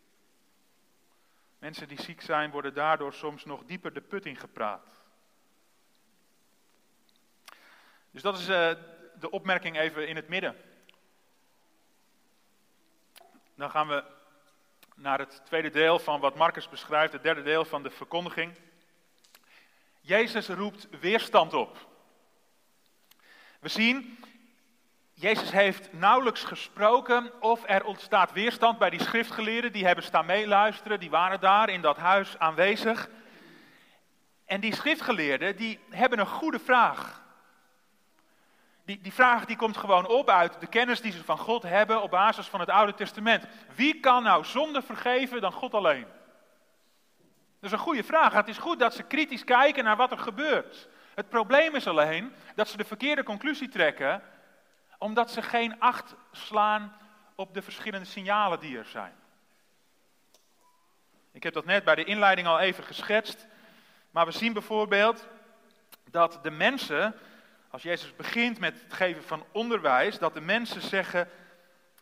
Mensen 1.58 1.88
die 1.88 2.02
ziek 2.02 2.20
zijn 2.20 2.50
worden 2.50 2.74
daardoor 2.74 3.12
soms 3.12 3.44
nog 3.44 3.64
dieper 3.64 3.94
de 3.94 4.00
put 4.00 4.26
in 4.26 4.36
gepraat. 4.36 5.02
Dus 8.10 8.22
dat 8.22 8.38
is 8.38 8.48
uh, 8.48 8.70
de 9.20 9.30
opmerking 9.30 9.78
even 9.78 10.08
in 10.08 10.16
het 10.16 10.28
midden. 10.28 10.56
Dan 13.54 13.70
gaan 13.70 13.88
we 13.88 14.04
naar 14.94 15.18
het 15.18 15.42
tweede 15.44 15.70
deel 15.70 15.98
van 15.98 16.20
wat 16.20 16.36
Marcus 16.36 16.68
beschrijft, 16.68 17.12
het 17.12 17.22
derde 17.22 17.42
deel 17.42 17.64
van 17.64 17.82
de 17.82 17.90
verkondiging. 17.90 18.54
Jezus 20.00 20.48
roept 20.48 20.88
weerstand 21.00 21.54
op. 21.54 21.86
We 23.60 23.68
zien, 23.68 24.18
Jezus 25.12 25.50
heeft 25.50 25.92
nauwelijks 25.92 26.44
gesproken 26.44 27.42
of 27.42 27.62
er 27.66 27.84
ontstaat 27.84 28.32
weerstand 28.32 28.78
bij 28.78 28.90
die 28.90 29.02
schriftgeleerden. 29.02 29.72
Die 29.72 29.86
hebben 29.86 30.04
staan 30.04 30.26
meeluisteren, 30.26 31.00
die 31.00 31.10
waren 31.10 31.40
daar 31.40 31.68
in 31.68 31.80
dat 31.80 31.96
huis 31.96 32.38
aanwezig. 32.38 33.08
En 34.44 34.60
die 34.60 34.74
schriftgeleerden, 34.74 35.56
die 35.56 35.78
hebben 35.90 36.18
een 36.18 36.26
goede 36.26 36.58
vraag. 36.58 37.26
Die, 38.88 39.00
die 39.00 39.12
vraag 39.12 39.44
die 39.44 39.56
komt 39.56 39.76
gewoon 39.76 40.06
op 40.06 40.30
uit 40.30 40.60
de 40.60 40.66
kennis 40.66 41.00
die 41.00 41.12
ze 41.12 41.24
van 41.24 41.38
God 41.38 41.62
hebben 41.62 42.02
op 42.02 42.10
basis 42.10 42.46
van 42.46 42.60
het 42.60 42.68
Oude 42.68 42.94
Testament. 42.94 43.44
Wie 43.74 44.00
kan 44.00 44.22
nou 44.22 44.44
zonde 44.44 44.82
vergeven 44.82 45.40
dan 45.40 45.52
God 45.52 45.74
alleen? 45.74 46.06
Dat 47.60 47.70
is 47.70 47.72
een 47.72 47.78
goede 47.78 48.04
vraag. 48.04 48.32
Het 48.32 48.48
is 48.48 48.58
goed 48.58 48.78
dat 48.78 48.94
ze 48.94 49.02
kritisch 49.02 49.44
kijken 49.44 49.84
naar 49.84 49.96
wat 49.96 50.10
er 50.10 50.18
gebeurt. 50.18 50.88
Het 51.14 51.28
probleem 51.28 51.74
is 51.74 51.86
alleen 51.86 52.32
dat 52.54 52.68
ze 52.68 52.76
de 52.76 52.84
verkeerde 52.84 53.22
conclusie 53.22 53.68
trekken, 53.68 54.22
omdat 54.98 55.30
ze 55.30 55.42
geen 55.42 55.80
acht 55.80 56.14
slaan 56.32 56.96
op 57.34 57.54
de 57.54 57.62
verschillende 57.62 58.06
signalen 58.06 58.60
die 58.60 58.78
er 58.78 58.86
zijn. 58.86 59.14
Ik 61.32 61.42
heb 61.42 61.52
dat 61.52 61.64
net 61.64 61.84
bij 61.84 61.94
de 61.94 62.04
inleiding 62.04 62.46
al 62.46 62.58
even 62.58 62.84
geschetst, 62.84 63.46
maar 64.10 64.26
we 64.26 64.32
zien 64.32 64.52
bijvoorbeeld 64.52 65.28
dat 66.10 66.38
de 66.42 66.50
mensen 66.50 67.14
als 67.70 67.82
Jezus 67.82 68.16
begint 68.16 68.58
met 68.58 68.80
het 68.82 68.92
geven 68.92 69.22
van 69.22 69.44
onderwijs, 69.52 70.18
dat 70.18 70.34
de 70.34 70.40
mensen 70.40 70.82
zeggen, 70.82 71.28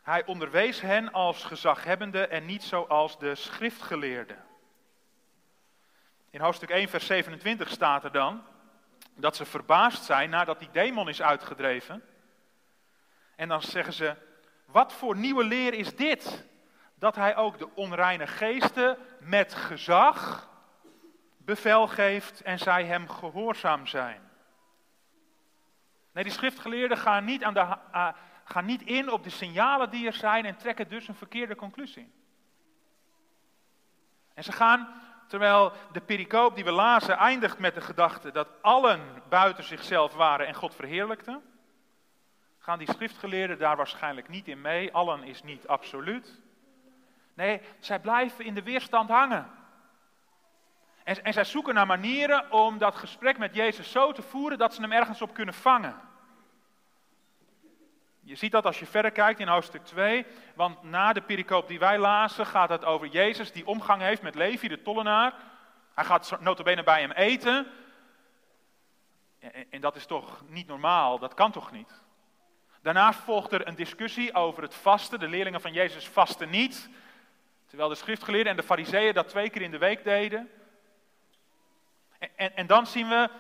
hij 0.03 0.27
onderwees 0.27 0.81
hen 0.81 1.13
als 1.13 1.45
gezaghebbende 1.45 2.27
en 2.27 2.47
niet 2.47 2.63
zoals 2.63 3.19
de 3.19 3.35
schriftgeleerden. 3.35 4.45
In 6.31 6.41
hoofdstuk 6.41 6.71
1, 6.71 6.89
vers 6.89 7.07
27 7.07 7.69
staat 7.69 8.05
er 8.05 8.13
dan 8.13 8.43
dat 9.15 9.37
ze 9.37 9.45
verbaasd 9.45 10.05
zijn 10.05 10.31
nadat 10.31 10.59
die 10.59 10.71
demon 10.73 11.09
is 11.09 11.23
uitgedreven. 11.23 12.03
En 13.37 13.49
dan 13.49 13.63
zeggen 13.63 13.93
ze, 13.93 14.15
wat 14.65 14.93
voor 14.93 15.17
nieuwe 15.17 15.45
leer 15.45 15.75
is 15.75 15.97
dit? 15.97 16.45
Dat 16.95 17.17
hij 17.17 17.37
ook 17.37 17.59
de 17.59 17.75
onreine 17.75 18.27
geesten 18.27 18.99
met 19.21 19.55
gezag 19.55 20.49
bevel 21.37 21.87
geeft 21.87 22.43
en 22.43 22.59
zij 22.59 22.85
hem 22.85 23.09
gehoorzaam 23.09 23.87
zijn. 23.87 24.26
Nee, 26.17 26.25
die 26.25 26.35
schriftgeleerden 26.35 26.99
gaan 26.99 27.25
niet, 27.25 27.45
aan 27.45 27.55
de, 27.55 27.77
gaan 28.45 28.65
niet 28.65 28.83
in 28.83 29.11
op 29.11 29.25
de 29.25 29.31
signalen 29.31 29.91
die 29.91 30.07
er 30.07 30.13
zijn 30.13 30.45
en 30.45 30.57
trekken 30.57 30.89
dus 30.89 31.09
een 31.09 31.15
verkeerde 31.15 31.55
conclusie. 31.55 32.13
En 34.35 34.45
ze 34.45 34.53
gaan, 34.53 34.89
terwijl 35.27 35.73
de 35.93 36.01
pericoop 36.01 36.55
die 36.55 36.65
we 36.65 36.71
lazen 36.71 37.17
eindigt 37.17 37.59
met 37.59 37.75
de 37.75 37.81
gedachte 37.81 38.31
dat 38.31 38.49
allen 38.61 39.23
buiten 39.29 39.65
zichzelf 39.65 40.15
waren 40.15 40.47
en 40.47 40.55
God 40.55 40.75
verheerlijkten, 40.75 41.43
gaan 42.59 42.79
die 42.79 42.93
schriftgeleerden 42.93 43.59
daar 43.59 43.77
waarschijnlijk 43.77 44.29
niet 44.29 44.49
in 44.49 44.61
mee. 44.61 44.93
Allen 44.93 45.23
is 45.23 45.43
niet 45.43 45.67
absoluut. 45.67 46.41
Nee, 47.35 47.61
zij 47.79 48.01
blijven 48.01 48.45
in 48.45 48.55
de 48.55 48.63
weerstand 48.63 49.11
hangen. 49.11 49.51
En, 51.05 51.25
en 51.25 51.33
zij 51.33 51.45
zoeken 51.45 51.75
naar 51.75 51.87
manieren 51.87 52.53
om 52.53 52.79
dat 52.79 52.97
gesprek 52.97 53.39
met 53.39 53.55
Jezus 53.55 53.91
zo 53.91 54.13
te 54.13 54.23
voeren 54.23 54.59
dat 54.59 54.75
ze 54.75 54.81
hem 54.81 54.93
ergens 54.93 55.23
op 55.23 55.35
kunnen 55.35 55.55
vangen. 55.55 56.06
Je 58.27 58.35
ziet 58.35 58.53
dat 58.53 58.67
als 58.67 58.79
je 58.79 58.87
verder 58.87 59.11
kijkt 59.11 59.41
in 59.41 59.49
hoofdstuk 59.49 59.85
2, 59.85 60.27
want 60.55 60.83
na 60.83 61.13
de 61.13 61.21
pericoop 61.21 61.69
die 61.69 61.79
wij 61.79 61.99
lazen 61.99 62.47
gaat 62.47 62.69
het 62.69 62.85
over 62.85 63.07
Jezus 63.07 63.53
die 63.53 63.67
omgang 63.67 64.03
heeft 64.03 64.23
met 64.23 64.35
Levi, 64.35 64.69
de 64.69 64.83
tollenaar. 64.83 65.35
Hij 65.95 66.05
gaat 66.05 66.41
notabene 66.41 66.83
bij 66.83 67.01
hem 67.01 67.11
eten. 67.11 67.67
En, 69.71 69.81
dat 69.81 69.97
is 69.97 70.07
toch 70.07 70.43
niet 70.49 70.67
normaal, 70.67 71.19
dat 71.19 71.35
kan 71.35 71.53
toch 71.53 71.73
niet? 71.73 72.01
Daarna 72.83 73.13
volgt 73.13 73.53
er 73.53 73.67
een 73.67 73.75
discussie 73.75 74.35
over 74.35 74.63
het 74.63 74.75
vasten. 74.75 75.19
De 75.19 75.29
leerlingen 75.29 75.61
van 75.61 75.73
Jezus 75.73 76.09
vasten 76.09 76.51
niet, 76.51 76.91
terwijl 77.67 77.89
de 77.89 77.95
schriftgeleerden 77.95 78.51
en 78.51 78.59
de 78.59 78.67
fariseeën 78.67 79.15
dat 79.15 79.29
twee 79.29 79.51
keer 79.51 79.63
in 79.63 79.71
de 79.71 79.79
week 79.79 80.05
deden. 80.05 80.51
En, 82.19 82.31
en, 82.37 82.57
en 82.57 82.67
dan 82.67 82.87
zien 82.87 83.09
we 83.09 83.31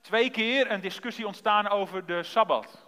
twee 0.00 0.30
keer 0.30 0.70
een 0.70 0.80
discussie 0.80 1.26
ontstaan 1.26 1.68
over 1.68 2.06
de 2.06 2.22
Sabbat 2.22 2.85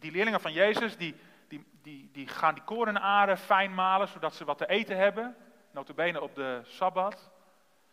die 0.00 0.10
leerlingen 0.10 0.40
van 0.40 0.52
Jezus, 0.52 0.96
die, 0.96 1.14
die, 1.48 1.66
die, 1.82 2.10
die 2.12 2.28
gaan 2.28 2.54
die 2.54 2.62
korenaren 2.62 3.38
fijn 3.38 3.74
malen, 3.74 4.08
zodat 4.08 4.34
ze 4.34 4.44
wat 4.44 4.58
te 4.58 4.68
eten 4.68 4.96
hebben. 4.96 5.36
Notabene 5.70 6.20
op 6.20 6.34
de 6.34 6.60
Sabbat. 6.64 7.30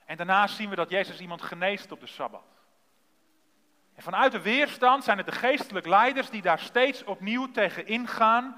En 0.06 0.18
daarna 0.18 0.48
zien 0.48 0.70
we 0.70 0.76
dat 0.76 0.90
Jezus 0.90 1.20
iemand 1.20 1.42
geneest 1.42 1.92
op 1.92 2.00
de 2.00 2.08
Sabbat. 2.08 2.58
En 3.96 4.04
vanuit 4.04 4.32
de 4.32 4.42
weerstand 4.42 5.04
zijn 5.04 5.18
het 5.18 5.26
de 5.26 5.32
geestelijke 5.32 5.90
leiders 5.90 6.30
die 6.30 6.42
daar 6.42 6.60
steeds 6.60 7.04
opnieuw 7.04 7.52
tegen 7.52 7.88
ingaan. 7.88 8.58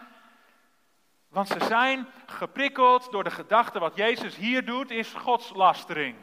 Want 1.28 1.48
ze 1.48 1.64
zijn 1.64 2.08
geprikkeld 2.26 3.12
door 3.12 3.24
de 3.24 3.32
gedachte 3.32 3.80
wat 3.80 3.96
Jezus 3.96 4.36
hier 4.36 4.66
doet 4.66 4.92
is 4.92 5.14
godslastering. 5.14 6.16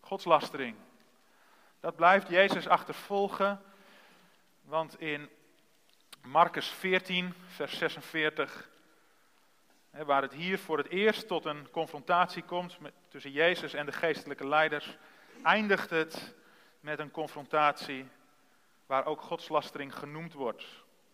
Godslastering. 0.00 0.76
Dat 1.80 1.96
blijft 1.96 2.28
Jezus 2.28 2.68
achtervolgen. 2.68 3.62
Want 4.62 5.00
in 5.00 5.30
Marcus 6.22 6.68
14, 6.68 7.34
vers 7.46 7.78
46, 7.78 8.70
waar 9.90 10.22
het 10.22 10.32
hier 10.32 10.58
voor 10.58 10.78
het 10.78 10.88
eerst 10.88 11.26
tot 11.26 11.44
een 11.44 11.70
confrontatie 11.70 12.42
komt 12.42 12.78
tussen 13.08 13.30
Jezus 13.30 13.74
en 13.74 13.86
de 13.86 13.92
geestelijke 13.92 14.48
leiders, 14.48 14.96
eindigt 15.42 15.90
het 15.90 16.34
met 16.80 16.98
een 16.98 17.10
confrontatie 17.10 18.08
waar 18.86 19.04
ook 19.06 19.20
godslastering 19.20 19.94
genoemd 19.94 20.32
wordt. 20.32 20.64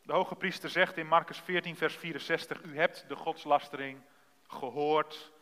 De 0.03 0.13
hoge 0.13 0.35
priester 0.35 0.71
zegt 0.71 0.97
in 0.97 1.07
Marcus 1.07 1.39
14, 1.39 1.77
vers 1.77 1.95
64, 1.95 2.63
u 2.63 2.79
hebt 2.79 3.05
de 3.09 3.17
godslastering 3.17 4.01
gehoord. 4.47 5.33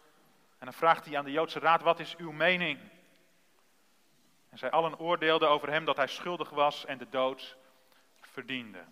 En 0.59 0.64
dan 0.66 0.74
vraagt 0.74 1.05
hij 1.05 1.18
aan 1.18 1.24
de 1.24 1.31
Joodse 1.31 1.59
raad, 1.59 1.83
wat 1.83 2.00
is 2.00 2.16
uw 2.16 2.33
mening? 2.33 2.79
En 4.50 4.59
zij 4.59 4.70
allen 4.70 4.98
oordeelden 4.98 5.48
over 5.48 5.70
hem 5.70 5.85
dat 5.85 5.96
hij 5.96 6.07
schuldig 6.07 6.50
was 6.50 6.85
en 6.85 6.98
de 6.98 7.09
dood 7.09 7.57
verdiende. 8.20 8.85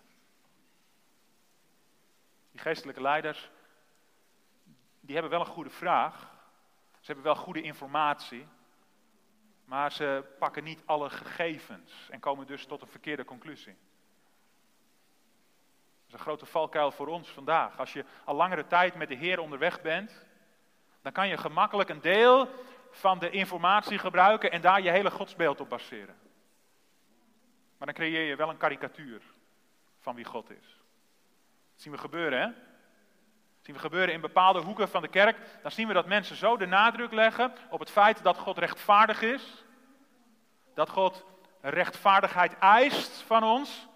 Die 2.53 2.61
geestelijke 2.61 3.01
leiders, 3.01 3.49
die 4.99 5.13
hebben 5.13 5.31
wel 5.31 5.39
een 5.39 5.53
goede 5.53 5.69
vraag. 5.69 6.31
Ze 6.91 7.05
hebben 7.05 7.23
wel 7.23 7.35
goede 7.35 7.61
informatie. 7.61 8.47
Maar 9.65 9.91
ze 9.91 10.23
pakken 10.39 10.63
niet 10.63 10.81
alle 10.85 11.09
gegevens 11.09 12.09
en 12.09 12.19
komen 12.19 12.47
dus 12.47 12.65
tot 12.65 12.81
een 12.81 12.87
verkeerde 12.87 13.25
conclusie. 13.25 13.75
Dat 16.03 16.07
is 16.07 16.13
een 16.13 16.19
grote 16.19 16.45
valkuil 16.45 16.91
voor 16.91 17.07
ons 17.07 17.29
vandaag. 17.29 17.79
Als 17.79 17.93
je 17.93 18.05
al 18.23 18.35
langere 18.35 18.67
tijd 18.67 18.95
met 18.95 19.07
de 19.07 19.15
Heer 19.15 19.39
onderweg 19.39 19.81
bent, 19.81 20.25
dan 21.01 21.11
kan 21.11 21.27
je 21.27 21.37
gemakkelijk 21.37 21.89
een 21.89 22.01
deel 22.01 22.49
van 22.91 23.19
de 23.19 23.29
informatie 23.29 23.97
gebruiken 23.97 24.51
en 24.51 24.61
daar 24.61 24.81
je 24.81 24.89
hele 24.89 25.11
godsbeeld 25.11 25.59
op 25.59 25.69
baseren. 25.69 26.17
Maar 27.77 27.87
dan 27.87 27.95
creëer 27.95 28.27
je 28.27 28.35
wel 28.35 28.49
een 28.49 28.57
karikatuur 28.57 29.21
van 29.99 30.15
wie 30.15 30.25
God 30.25 30.49
is. 30.49 30.82
Zien 31.83 31.91
we 31.91 31.97
gebeuren, 31.97 32.39
hè? 32.39 32.45
Dat 32.45 33.65
zien 33.65 33.75
we 33.75 33.81
gebeuren 33.81 34.13
in 34.13 34.21
bepaalde 34.21 34.59
hoeken 34.59 34.89
van 34.89 35.01
de 35.01 35.07
kerk. 35.07 35.37
Dan 35.61 35.71
zien 35.71 35.87
we 35.87 35.93
dat 35.93 36.05
mensen 36.05 36.35
zo 36.35 36.57
de 36.57 36.65
nadruk 36.65 37.11
leggen 37.11 37.53
op 37.69 37.79
het 37.79 37.89
feit 37.89 38.23
dat 38.23 38.37
God 38.37 38.57
rechtvaardig 38.57 39.21
is. 39.21 39.63
Dat 40.73 40.89
God 40.89 41.25
rechtvaardigheid 41.61 42.57
eist 42.57 43.21
van 43.21 43.43
ons. 43.43 43.87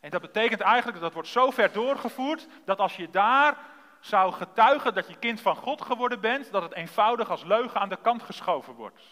En 0.00 0.10
dat 0.10 0.20
betekent 0.20 0.60
eigenlijk, 0.60 0.92
dat 0.92 1.02
dat 1.02 1.12
wordt 1.12 1.28
zo 1.28 1.50
ver 1.50 1.72
doorgevoerd, 1.72 2.46
dat 2.64 2.78
als 2.78 2.96
je 2.96 3.10
daar 3.10 3.56
zou 4.00 4.32
getuigen 4.32 4.94
dat 4.94 5.08
je 5.08 5.16
kind 5.16 5.40
van 5.40 5.56
God 5.56 5.82
geworden 5.82 6.20
bent, 6.20 6.52
dat 6.52 6.62
het 6.62 6.74
eenvoudig 6.74 7.30
als 7.30 7.44
leugen 7.44 7.80
aan 7.80 7.88
de 7.88 7.98
kant 8.02 8.22
geschoven 8.22 8.74
wordt. 8.74 9.02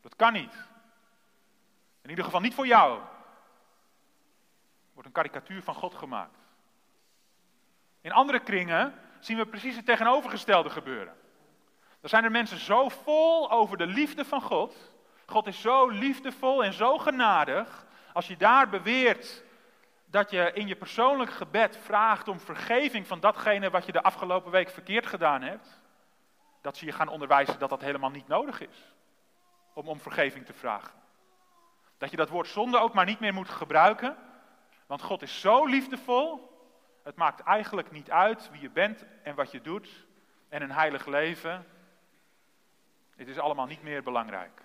Dat 0.00 0.16
kan 0.16 0.32
niet. 0.32 0.54
In 2.02 2.10
ieder 2.10 2.24
geval 2.24 2.40
niet 2.40 2.54
voor 2.54 2.66
jou 2.66 3.00
een 5.04 5.12
karikatuur 5.12 5.62
van 5.62 5.74
God 5.74 5.94
gemaakt. 5.94 6.38
In 8.00 8.12
andere 8.12 8.40
kringen 8.40 8.94
zien 9.20 9.36
we 9.36 9.46
precies 9.46 9.76
het 9.76 9.86
tegenovergestelde 9.86 10.70
gebeuren. 10.70 11.14
Er 12.00 12.08
zijn 12.08 12.24
er 12.24 12.30
mensen 12.30 12.58
zo 12.58 12.88
vol 12.88 13.50
over 13.50 13.76
de 13.76 13.86
liefde 13.86 14.24
van 14.24 14.40
God. 14.40 14.92
God 15.26 15.46
is 15.46 15.60
zo 15.60 15.88
liefdevol 15.88 16.64
en 16.64 16.72
zo 16.72 16.98
genadig. 16.98 17.86
Als 18.12 18.26
je 18.26 18.36
daar 18.36 18.68
beweert 18.68 19.42
dat 20.06 20.30
je 20.30 20.50
in 20.52 20.66
je 20.66 20.76
persoonlijk 20.76 21.30
gebed 21.30 21.76
vraagt 21.76 22.28
om 22.28 22.40
vergeving 22.40 23.06
van 23.06 23.20
datgene 23.20 23.70
wat 23.70 23.86
je 23.86 23.92
de 23.92 24.02
afgelopen 24.02 24.50
week 24.50 24.70
verkeerd 24.70 25.06
gedaan 25.06 25.42
hebt, 25.42 25.80
dat 26.60 26.76
ze 26.76 26.84
je 26.84 26.92
gaan 26.92 27.08
onderwijzen 27.08 27.58
dat 27.58 27.68
dat 27.68 27.80
helemaal 27.80 28.10
niet 28.10 28.28
nodig 28.28 28.60
is 28.60 28.92
om 29.72 29.88
om 29.88 30.00
vergeving 30.00 30.46
te 30.46 30.52
vragen. 30.52 30.92
Dat 31.98 32.10
je 32.10 32.16
dat 32.16 32.28
woord 32.28 32.48
zonde 32.48 32.78
ook 32.78 32.94
maar 32.94 33.04
niet 33.04 33.20
meer 33.20 33.34
moet 33.34 33.48
gebruiken, 33.48 34.16
want 34.86 35.02
God 35.02 35.22
is 35.22 35.40
zo 35.40 35.66
liefdevol. 35.66 36.52
Het 37.02 37.16
maakt 37.16 37.40
eigenlijk 37.40 37.90
niet 37.90 38.10
uit 38.10 38.50
wie 38.50 38.60
je 38.60 38.70
bent 38.70 39.04
en 39.22 39.34
wat 39.34 39.50
je 39.50 39.60
doet 39.60 40.06
en 40.48 40.62
een 40.62 40.72
heilig 40.72 41.06
leven. 41.06 41.66
Het 43.16 43.28
is 43.28 43.38
allemaal 43.38 43.66
niet 43.66 43.82
meer 43.82 44.02
belangrijk. 44.02 44.62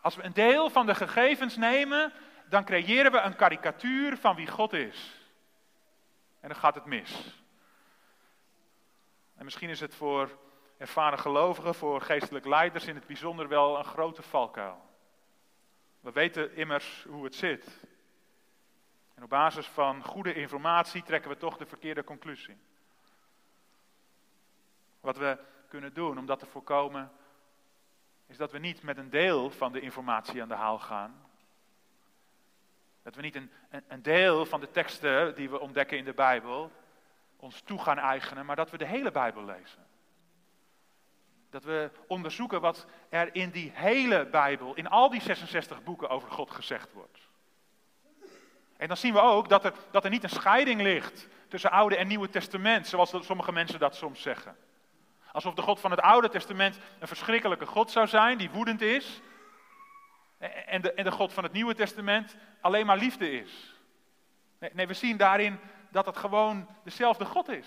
Als 0.00 0.16
we 0.16 0.22
een 0.22 0.32
deel 0.32 0.70
van 0.70 0.86
de 0.86 0.94
gegevens 0.94 1.56
nemen, 1.56 2.12
dan 2.48 2.64
creëren 2.64 3.12
we 3.12 3.20
een 3.20 3.36
karikatuur 3.36 4.16
van 4.16 4.36
wie 4.36 4.46
God 4.46 4.72
is. 4.72 5.20
En 6.40 6.48
dan 6.48 6.58
gaat 6.58 6.74
het 6.74 6.84
mis. 6.84 7.42
En 9.36 9.44
misschien 9.44 9.68
is 9.68 9.80
het 9.80 9.94
voor 9.94 10.38
ervaren 10.78 11.18
gelovigen, 11.18 11.74
voor 11.74 12.00
geestelijk 12.00 12.44
leiders 12.46 12.86
in 12.86 12.94
het 12.94 13.06
bijzonder 13.06 13.48
wel 13.48 13.78
een 13.78 13.84
grote 13.84 14.22
valkuil. 14.22 14.82
We 16.00 16.12
weten 16.12 16.56
immers 16.56 17.04
hoe 17.08 17.24
het 17.24 17.34
zit. 17.34 17.80
En 19.14 19.22
op 19.22 19.28
basis 19.28 19.66
van 19.66 20.04
goede 20.04 20.34
informatie 20.34 21.02
trekken 21.02 21.30
we 21.30 21.36
toch 21.36 21.56
de 21.56 21.66
verkeerde 21.66 22.04
conclusie. 22.04 22.58
Wat 25.00 25.16
we 25.16 25.38
kunnen 25.68 25.94
doen 25.94 26.18
om 26.18 26.26
dat 26.26 26.38
te 26.38 26.46
voorkomen, 26.46 27.12
is 28.26 28.36
dat 28.36 28.52
we 28.52 28.58
niet 28.58 28.82
met 28.82 28.98
een 28.98 29.10
deel 29.10 29.50
van 29.50 29.72
de 29.72 29.80
informatie 29.80 30.42
aan 30.42 30.48
de 30.48 30.54
haal 30.54 30.78
gaan. 30.78 31.22
Dat 33.02 33.14
we 33.14 33.22
niet 33.22 33.34
een, 33.34 33.50
een, 33.88 34.02
deel 34.02 34.46
van 34.46 34.60
de 34.60 34.70
teksten 34.70 35.34
die 35.34 35.50
we 35.50 35.60
ontdekken 35.60 35.98
in 35.98 36.04
de 36.04 36.14
Bijbel 36.14 36.70
ons 37.36 37.60
toe 37.60 37.78
gaan 37.78 37.98
eigenen, 37.98 38.46
maar 38.46 38.56
dat 38.56 38.70
we 38.70 38.78
de 38.78 38.86
hele 38.86 39.10
Bijbel 39.10 39.44
lezen. 39.44 39.86
Dat 41.50 41.64
we 41.64 41.90
onderzoeken 42.06 42.60
wat 42.60 42.86
er 43.08 43.34
in 43.34 43.50
die 43.50 43.70
hele 43.74 44.26
Bijbel, 44.26 44.74
in 44.74 44.88
al 44.88 45.10
die 45.10 45.20
66 45.20 45.82
boeken 45.82 46.08
over 46.08 46.30
God 46.30 46.50
gezegd 46.50 46.92
wordt. 46.92 47.23
En 48.76 48.88
dan 48.88 48.96
zien 48.96 49.12
we 49.12 49.20
ook 49.20 49.48
dat 49.48 49.64
er, 49.64 49.72
dat 49.90 50.04
er 50.04 50.10
niet 50.10 50.22
een 50.22 50.28
scheiding 50.28 50.82
ligt 50.82 51.28
tussen 51.48 51.70
Oude 51.70 51.96
en 51.96 52.06
Nieuwe 52.06 52.30
Testament, 52.30 52.86
zoals 52.86 53.14
sommige 53.20 53.52
mensen 53.52 53.78
dat 53.78 53.96
soms 53.96 54.22
zeggen. 54.22 54.56
Alsof 55.32 55.54
de 55.54 55.62
God 55.62 55.80
van 55.80 55.90
het 55.90 56.00
Oude 56.00 56.28
Testament 56.28 56.78
een 56.98 57.08
verschrikkelijke 57.08 57.66
God 57.66 57.90
zou 57.90 58.06
zijn, 58.06 58.38
die 58.38 58.50
woedend 58.50 58.80
is. 58.80 59.20
En 60.66 60.80
de, 60.80 60.92
en 60.92 61.04
de 61.04 61.10
God 61.10 61.32
van 61.32 61.42
het 61.42 61.52
Nieuwe 61.52 61.74
Testament 61.74 62.36
alleen 62.60 62.86
maar 62.86 62.96
liefde 62.96 63.30
is. 63.30 63.74
Nee, 64.58 64.70
nee, 64.72 64.86
we 64.86 64.94
zien 64.94 65.16
daarin 65.16 65.58
dat 65.90 66.06
het 66.06 66.16
gewoon 66.16 66.68
dezelfde 66.84 67.24
God 67.24 67.48
is. 67.48 67.66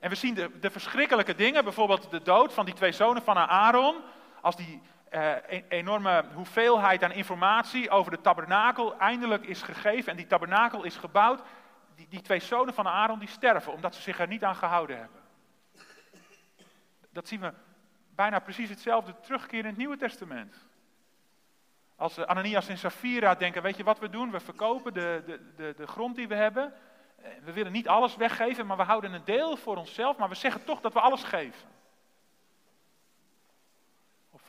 En 0.00 0.10
we 0.10 0.16
zien 0.16 0.34
de, 0.34 0.58
de 0.58 0.70
verschrikkelijke 0.70 1.34
dingen, 1.34 1.64
bijvoorbeeld 1.64 2.10
de 2.10 2.22
dood 2.22 2.52
van 2.52 2.64
die 2.64 2.74
twee 2.74 2.92
zonen 2.92 3.22
van 3.22 3.36
Aaron. 3.36 3.96
Als 4.40 4.56
die 4.56 4.82
uh, 5.10 5.34
enorme 5.68 6.24
hoeveelheid 6.34 7.02
aan 7.02 7.12
informatie 7.12 7.90
over 7.90 8.10
de 8.10 8.20
tabernakel 8.20 8.98
eindelijk 8.98 9.46
is 9.46 9.62
gegeven 9.62 10.10
en 10.10 10.16
die 10.16 10.26
tabernakel 10.26 10.84
is 10.84 10.96
gebouwd. 10.96 11.42
Die, 11.96 12.06
die 12.08 12.20
twee 12.20 12.40
zonen 12.40 12.74
van 12.74 12.88
Aaron 12.88 13.18
die 13.18 13.28
sterven 13.28 13.72
omdat 13.72 13.94
ze 13.94 14.02
zich 14.02 14.18
er 14.18 14.26
niet 14.26 14.44
aan 14.44 14.56
gehouden 14.56 14.98
hebben. 14.98 15.20
Dat 17.12 17.28
zien 17.28 17.40
we 17.40 17.52
bijna 18.14 18.38
precies 18.38 18.68
hetzelfde 18.68 19.14
terugkeren 19.20 19.60
in 19.60 19.66
het 19.66 19.76
Nieuwe 19.76 19.96
Testament. 19.96 20.68
Als 21.96 22.16
eh, 22.16 22.24
Ananias 22.24 22.68
en 22.68 22.78
Safira 22.78 23.34
denken, 23.34 23.62
weet 23.62 23.76
je 23.76 23.84
wat 23.84 23.98
we 23.98 24.10
doen? 24.10 24.30
We 24.30 24.40
verkopen 24.40 24.94
de, 24.94 25.22
de, 25.26 25.40
de, 25.56 25.74
de 25.76 25.86
grond 25.86 26.16
die 26.16 26.28
we 26.28 26.34
hebben. 26.34 26.72
Eh, 27.16 27.30
we 27.44 27.52
willen 27.52 27.72
niet 27.72 27.88
alles 27.88 28.16
weggeven, 28.16 28.66
maar 28.66 28.76
we 28.76 28.82
houden 28.82 29.12
een 29.12 29.24
deel 29.24 29.56
voor 29.56 29.76
onszelf. 29.76 30.16
Maar 30.16 30.28
we 30.28 30.34
zeggen 30.34 30.64
toch 30.64 30.80
dat 30.80 30.92
we 30.92 31.00
alles 31.00 31.24
geven. 31.24 31.68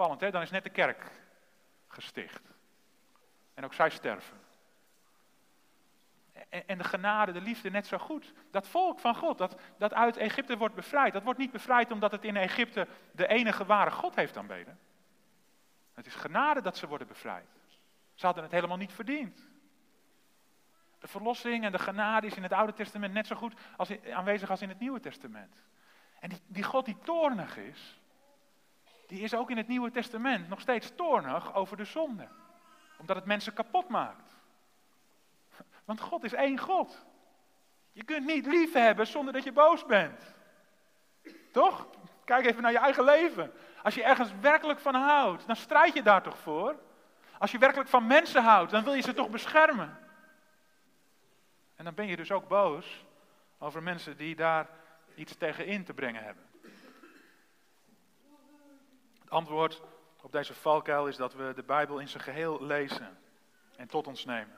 Dan 0.08 0.42
is 0.42 0.52
net 0.52 0.64
de 0.64 0.70
kerk 0.70 1.12
gesticht. 1.88 2.42
En 3.54 3.64
ook 3.64 3.74
zij 3.74 3.90
sterven. 3.90 4.40
En 6.50 6.78
de 6.78 6.84
genade, 6.84 7.32
de 7.32 7.42
liefde 7.42 7.70
net 7.70 7.88
zo 7.88 7.98
goed. 7.98 8.34
Dat 8.52 8.68
volk 8.68 9.00
van 9.00 9.16
God, 9.16 9.38
dat, 9.38 9.62
dat 9.78 9.94
uit 9.94 10.18
Egypte 10.18 10.58
wordt 10.58 10.76
bevrijd, 10.76 11.14
dat 11.14 11.24
wordt 11.24 11.40
niet 11.40 11.52
bevrijd 11.52 11.92
omdat 11.92 12.12
het 12.12 12.24
in 12.24 12.38
Egypte 12.38 12.88
de 13.12 13.28
enige 13.28 13.66
ware 13.66 13.92
God 13.92 14.16
heeft 14.16 14.38
aanbeden. 14.38 14.80
Het 15.94 16.06
is 16.06 16.16
genade 16.16 16.62
dat 16.62 16.78
ze 16.78 16.88
worden 16.88 17.08
bevrijd. 17.08 17.48
Ze 18.14 18.26
hadden 18.26 18.44
het 18.44 18.52
helemaal 18.52 18.78
niet 18.78 18.94
verdiend. 18.94 19.48
De 21.00 21.08
verlossing 21.08 21.64
en 21.64 21.72
de 21.72 21.80
genade 21.80 22.28
is 22.28 22.36
in 22.36 22.44
het 22.44 22.54
Oude 22.54 22.74
Testament 22.74 23.14
net 23.14 23.28
zo 23.28 23.36
goed 23.36 23.54
als 23.78 23.90
aanwezig 24.14 24.50
als 24.50 24.62
in 24.62 24.70
het 24.70 24.80
Nieuwe 24.80 25.00
Testament. 25.00 25.64
En 26.20 26.30
die, 26.30 26.40
die 26.48 26.64
God 26.64 26.86
die 26.86 26.98
toornig 27.04 27.58
is, 27.58 28.01
die 29.12 29.21
is 29.21 29.34
ook 29.34 29.50
in 29.50 29.58
het 29.58 29.67
Nieuwe 29.67 29.91
Testament 29.91 30.50
nog 30.50 30.62
steeds 30.62 30.91
toornig 30.95 31.56
over 31.56 31.78
de 31.78 31.86
zonde. 31.86 32.28
Omdat 32.97 33.15
het 33.15 33.26
mensen 33.26 33.54
kapot 33.54 33.89
maakt. 33.89 34.36
Want 35.86 36.00
God 36.00 36.24
is 36.24 36.34
één 36.34 36.58
God. 36.58 37.06
Je 37.91 38.04
kunt 38.04 38.26
niet 38.26 38.45
lief 38.45 38.74
hebben 38.74 39.08
zonder 39.08 39.34
dat 39.34 39.43
je 39.43 39.52
boos 39.52 39.86
bent. 39.86 40.34
Toch? 41.52 41.88
Kijk 42.26 42.45
even 42.45 42.62
naar 42.62 42.71
je 42.71 42.78
eigen 42.78 43.04
leven. 43.04 43.52
Als 43.84 43.95
je 43.95 44.04
ergens 44.04 44.32
werkelijk 44.41 44.80
van 44.80 44.95
houdt, 44.95 45.47
dan 45.47 45.56
strijd 45.56 45.93
je 45.93 46.04
daar 46.04 46.24
toch 46.24 46.38
voor? 46.38 46.80
Als 47.38 47.52
je 47.52 47.58
werkelijk 47.58 47.89
van 47.89 48.08
mensen 48.08 48.43
houdt, 48.43 48.71
dan 48.71 48.84
wil 48.84 48.93
je 48.93 49.02
ze 49.02 49.13
toch 49.13 49.30
beschermen? 49.30 49.97
En 51.76 51.84
dan 51.86 51.93
ben 51.93 52.08
je 52.08 52.15
dus 52.15 52.32
ook 52.32 52.47
boos 52.47 53.06
over 53.58 53.84
mensen 53.84 54.17
die 54.17 54.36
daar 54.36 54.69
iets 55.15 55.36
tegen 55.36 55.65
in 55.65 55.84
te 55.84 55.93
brengen 55.93 56.24
hebben. 56.24 56.43
Antwoord 59.32 59.82
op 60.22 60.32
deze 60.32 60.54
valkuil 60.54 61.08
is 61.08 61.15
dat 61.15 61.34
we 61.34 61.52
de 61.56 61.63
Bijbel 61.63 62.00
in 62.00 62.08
zijn 62.08 62.24
geheel 62.24 62.65
lezen 62.65 63.17
en 63.76 63.88
tot 63.88 64.08
ons 64.08 64.26
nemen. 64.26 64.56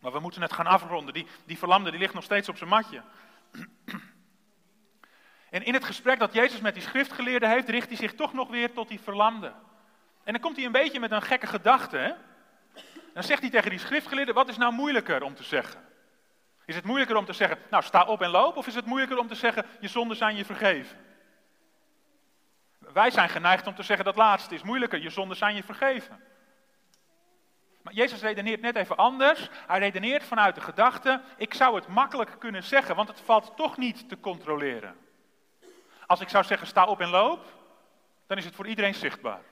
Maar 0.00 0.12
we 0.12 0.20
moeten 0.20 0.42
het 0.42 0.52
gaan 0.52 0.66
afronden. 0.66 1.14
Die, 1.14 1.26
die 1.44 1.58
verlamde 1.58 1.90
die 1.90 2.00
ligt 2.00 2.14
nog 2.14 2.24
steeds 2.24 2.48
op 2.48 2.56
zijn 2.56 2.70
matje. 2.70 3.02
En 5.50 5.64
in 5.64 5.74
het 5.74 5.84
gesprek 5.84 6.18
dat 6.18 6.32
Jezus 6.32 6.60
met 6.60 6.74
die 6.74 6.82
schriftgeleerde 6.82 7.48
heeft, 7.48 7.68
richt 7.68 7.88
hij 7.88 7.96
zich 7.96 8.14
toch 8.14 8.32
nog 8.32 8.48
weer 8.48 8.72
tot 8.72 8.88
die 8.88 9.00
verlamde. 9.00 9.52
En 10.24 10.32
dan 10.32 10.40
komt 10.40 10.56
hij 10.56 10.64
een 10.64 10.72
beetje 10.72 11.00
met 11.00 11.10
een 11.10 11.22
gekke 11.22 11.46
gedachte. 11.46 12.16
Dan 13.14 13.22
zegt 13.22 13.40
hij 13.40 13.50
tegen 13.50 13.70
die 13.70 13.78
schriftgeleerde, 13.78 14.32
wat 14.32 14.48
is 14.48 14.56
nou 14.56 14.72
moeilijker 14.72 15.22
om 15.22 15.34
te 15.34 15.44
zeggen? 15.44 15.84
Is 16.64 16.74
het 16.74 16.84
moeilijker 16.84 17.16
om 17.16 17.24
te 17.24 17.32
zeggen, 17.32 17.58
nou 17.70 17.82
sta 17.82 18.04
op 18.04 18.22
en 18.22 18.30
loop, 18.30 18.56
of 18.56 18.66
is 18.66 18.74
het 18.74 18.86
moeilijker 18.86 19.18
om 19.18 19.28
te 19.28 19.34
zeggen, 19.34 19.66
je 19.80 19.88
zonden 19.88 20.16
zijn 20.16 20.36
je 20.36 20.44
vergeven? 20.44 21.07
Wij 22.92 23.10
zijn 23.10 23.28
geneigd 23.28 23.66
om 23.66 23.74
te 23.74 23.82
zeggen 23.82 24.04
dat 24.04 24.16
laatste 24.16 24.54
is 24.54 24.62
moeilijker, 24.62 25.02
je 25.02 25.10
zonden 25.10 25.36
zijn 25.36 25.54
je 25.54 25.62
vergeven. 25.62 26.22
Maar 27.82 27.92
Jezus 27.92 28.20
redeneert 28.20 28.60
net 28.60 28.76
even 28.76 28.96
anders. 28.96 29.48
Hij 29.52 29.78
redeneert 29.78 30.24
vanuit 30.24 30.54
de 30.54 30.60
gedachte, 30.60 31.22
ik 31.36 31.54
zou 31.54 31.74
het 31.74 31.86
makkelijk 31.86 32.36
kunnen 32.38 32.62
zeggen, 32.62 32.96
want 32.96 33.08
het 33.08 33.20
valt 33.20 33.56
toch 33.56 33.76
niet 33.76 34.08
te 34.08 34.20
controleren. 34.20 34.96
Als 36.06 36.20
ik 36.20 36.28
zou 36.28 36.44
zeggen 36.44 36.66
sta 36.66 36.84
op 36.84 37.00
en 37.00 37.08
loop, 37.08 37.46
dan 38.26 38.38
is 38.38 38.44
het 38.44 38.54
voor 38.54 38.66
iedereen 38.66 38.94
zichtbaar. 38.94 39.42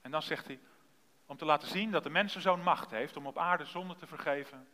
En 0.00 0.10
dan 0.10 0.22
zegt 0.22 0.46
hij, 0.46 0.60
om 1.26 1.36
te 1.36 1.44
laten 1.44 1.68
zien 1.68 1.90
dat 1.90 2.02
de 2.02 2.10
mensen 2.10 2.40
zo'n 2.40 2.62
macht 2.62 2.90
heeft 2.90 3.16
om 3.16 3.26
op 3.26 3.38
aarde 3.38 3.64
zonde 3.64 3.96
te 3.96 4.06
vergeven, 4.06 4.68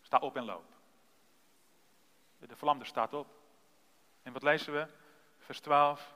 sta 0.00 0.18
op 0.18 0.36
en 0.36 0.44
loop. 0.44 0.64
De 2.38 2.56
verlamde 2.56 2.84
staat 2.84 3.12
op. 3.12 3.41
En 4.22 4.32
wat 4.32 4.42
lezen 4.42 4.72
we? 4.72 4.86
Vers 5.38 5.60
12. 5.60 6.14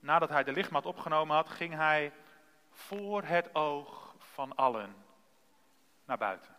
Nadat 0.00 0.28
hij 0.28 0.44
de 0.44 0.52
lichtmat 0.52 0.86
opgenomen 0.86 1.36
had, 1.36 1.48
ging 1.48 1.74
hij 1.74 2.12
voor 2.70 3.22
het 3.22 3.54
oog 3.54 4.14
van 4.18 4.56
allen 4.56 4.94
naar 6.04 6.18
buiten. 6.18 6.54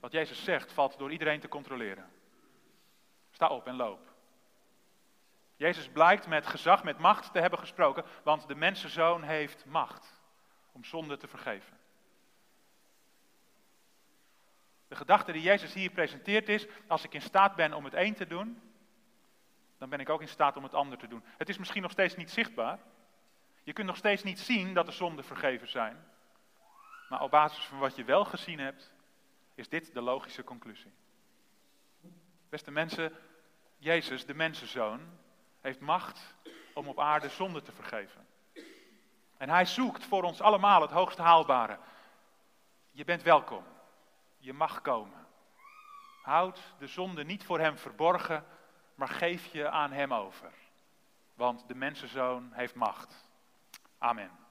Wat 0.00 0.12
Jezus 0.12 0.44
zegt 0.44 0.72
valt 0.72 0.98
door 0.98 1.12
iedereen 1.12 1.40
te 1.40 1.48
controleren. 1.48 2.10
Sta 3.30 3.48
op 3.48 3.66
en 3.66 3.76
loop. 3.76 4.14
Jezus 5.56 5.88
blijkt 5.88 6.26
met 6.26 6.46
gezag, 6.46 6.84
met 6.84 6.98
macht 6.98 7.32
te 7.32 7.40
hebben 7.40 7.58
gesproken, 7.58 8.04
want 8.22 8.48
de 8.48 8.54
mensenzoon 8.54 9.22
heeft 9.22 9.64
macht 9.64 10.20
om 10.72 10.84
zonde 10.84 11.16
te 11.16 11.28
vergeven. 11.28 11.75
De 14.88 14.96
gedachte 14.96 15.32
die 15.32 15.42
Jezus 15.42 15.74
hier 15.74 15.90
presenteert 15.90 16.48
is, 16.48 16.66
als 16.86 17.04
ik 17.04 17.14
in 17.14 17.22
staat 17.22 17.54
ben 17.54 17.72
om 17.72 17.84
het 17.84 17.94
een 17.94 18.14
te 18.14 18.26
doen, 18.26 18.60
dan 19.78 19.88
ben 19.88 20.00
ik 20.00 20.08
ook 20.08 20.20
in 20.20 20.28
staat 20.28 20.56
om 20.56 20.62
het 20.62 20.74
ander 20.74 20.98
te 20.98 21.08
doen. 21.08 21.24
Het 21.38 21.48
is 21.48 21.58
misschien 21.58 21.82
nog 21.82 21.90
steeds 21.90 22.16
niet 22.16 22.30
zichtbaar. 22.30 22.78
Je 23.62 23.72
kunt 23.72 23.86
nog 23.86 23.96
steeds 23.96 24.22
niet 24.22 24.38
zien 24.38 24.74
dat 24.74 24.86
de 24.86 24.92
zonden 24.92 25.24
vergeven 25.24 25.68
zijn. 25.68 26.04
Maar 27.08 27.22
op 27.22 27.30
basis 27.30 27.64
van 27.64 27.78
wat 27.78 27.96
je 27.96 28.04
wel 28.04 28.24
gezien 28.24 28.58
hebt, 28.58 28.92
is 29.54 29.68
dit 29.68 29.94
de 29.94 30.00
logische 30.00 30.44
conclusie. 30.44 30.92
Beste 32.48 32.70
mensen, 32.70 33.12
Jezus, 33.76 34.26
de 34.26 34.34
mensenzoon, 34.34 35.00
heeft 35.60 35.80
macht 35.80 36.34
om 36.74 36.88
op 36.88 37.00
aarde 37.00 37.28
zonde 37.28 37.62
te 37.62 37.72
vergeven. 37.72 38.26
En 39.36 39.48
hij 39.48 39.64
zoekt 39.64 40.04
voor 40.04 40.22
ons 40.22 40.40
allemaal 40.40 40.80
het 40.80 40.90
hoogst 40.90 41.18
haalbare. 41.18 41.78
Je 42.90 43.04
bent 43.04 43.22
welkom. 43.22 43.64
Je 44.46 44.52
mag 44.52 44.80
komen. 44.80 45.26
Houd 46.22 46.74
de 46.78 46.86
zonde 46.86 47.24
niet 47.24 47.44
voor 47.44 47.58
hem 47.58 47.78
verborgen, 47.78 48.44
maar 48.94 49.08
geef 49.08 49.46
je 49.46 49.70
aan 49.70 49.92
hem 49.92 50.14
over. 50.14 50.52
Want 51.34 51.68
de 51.68 51.74
mensenzoon 51.74 52.52
heeft 52.52 52.74
macht. 52.74 53.28
Amen. 53.98 54.45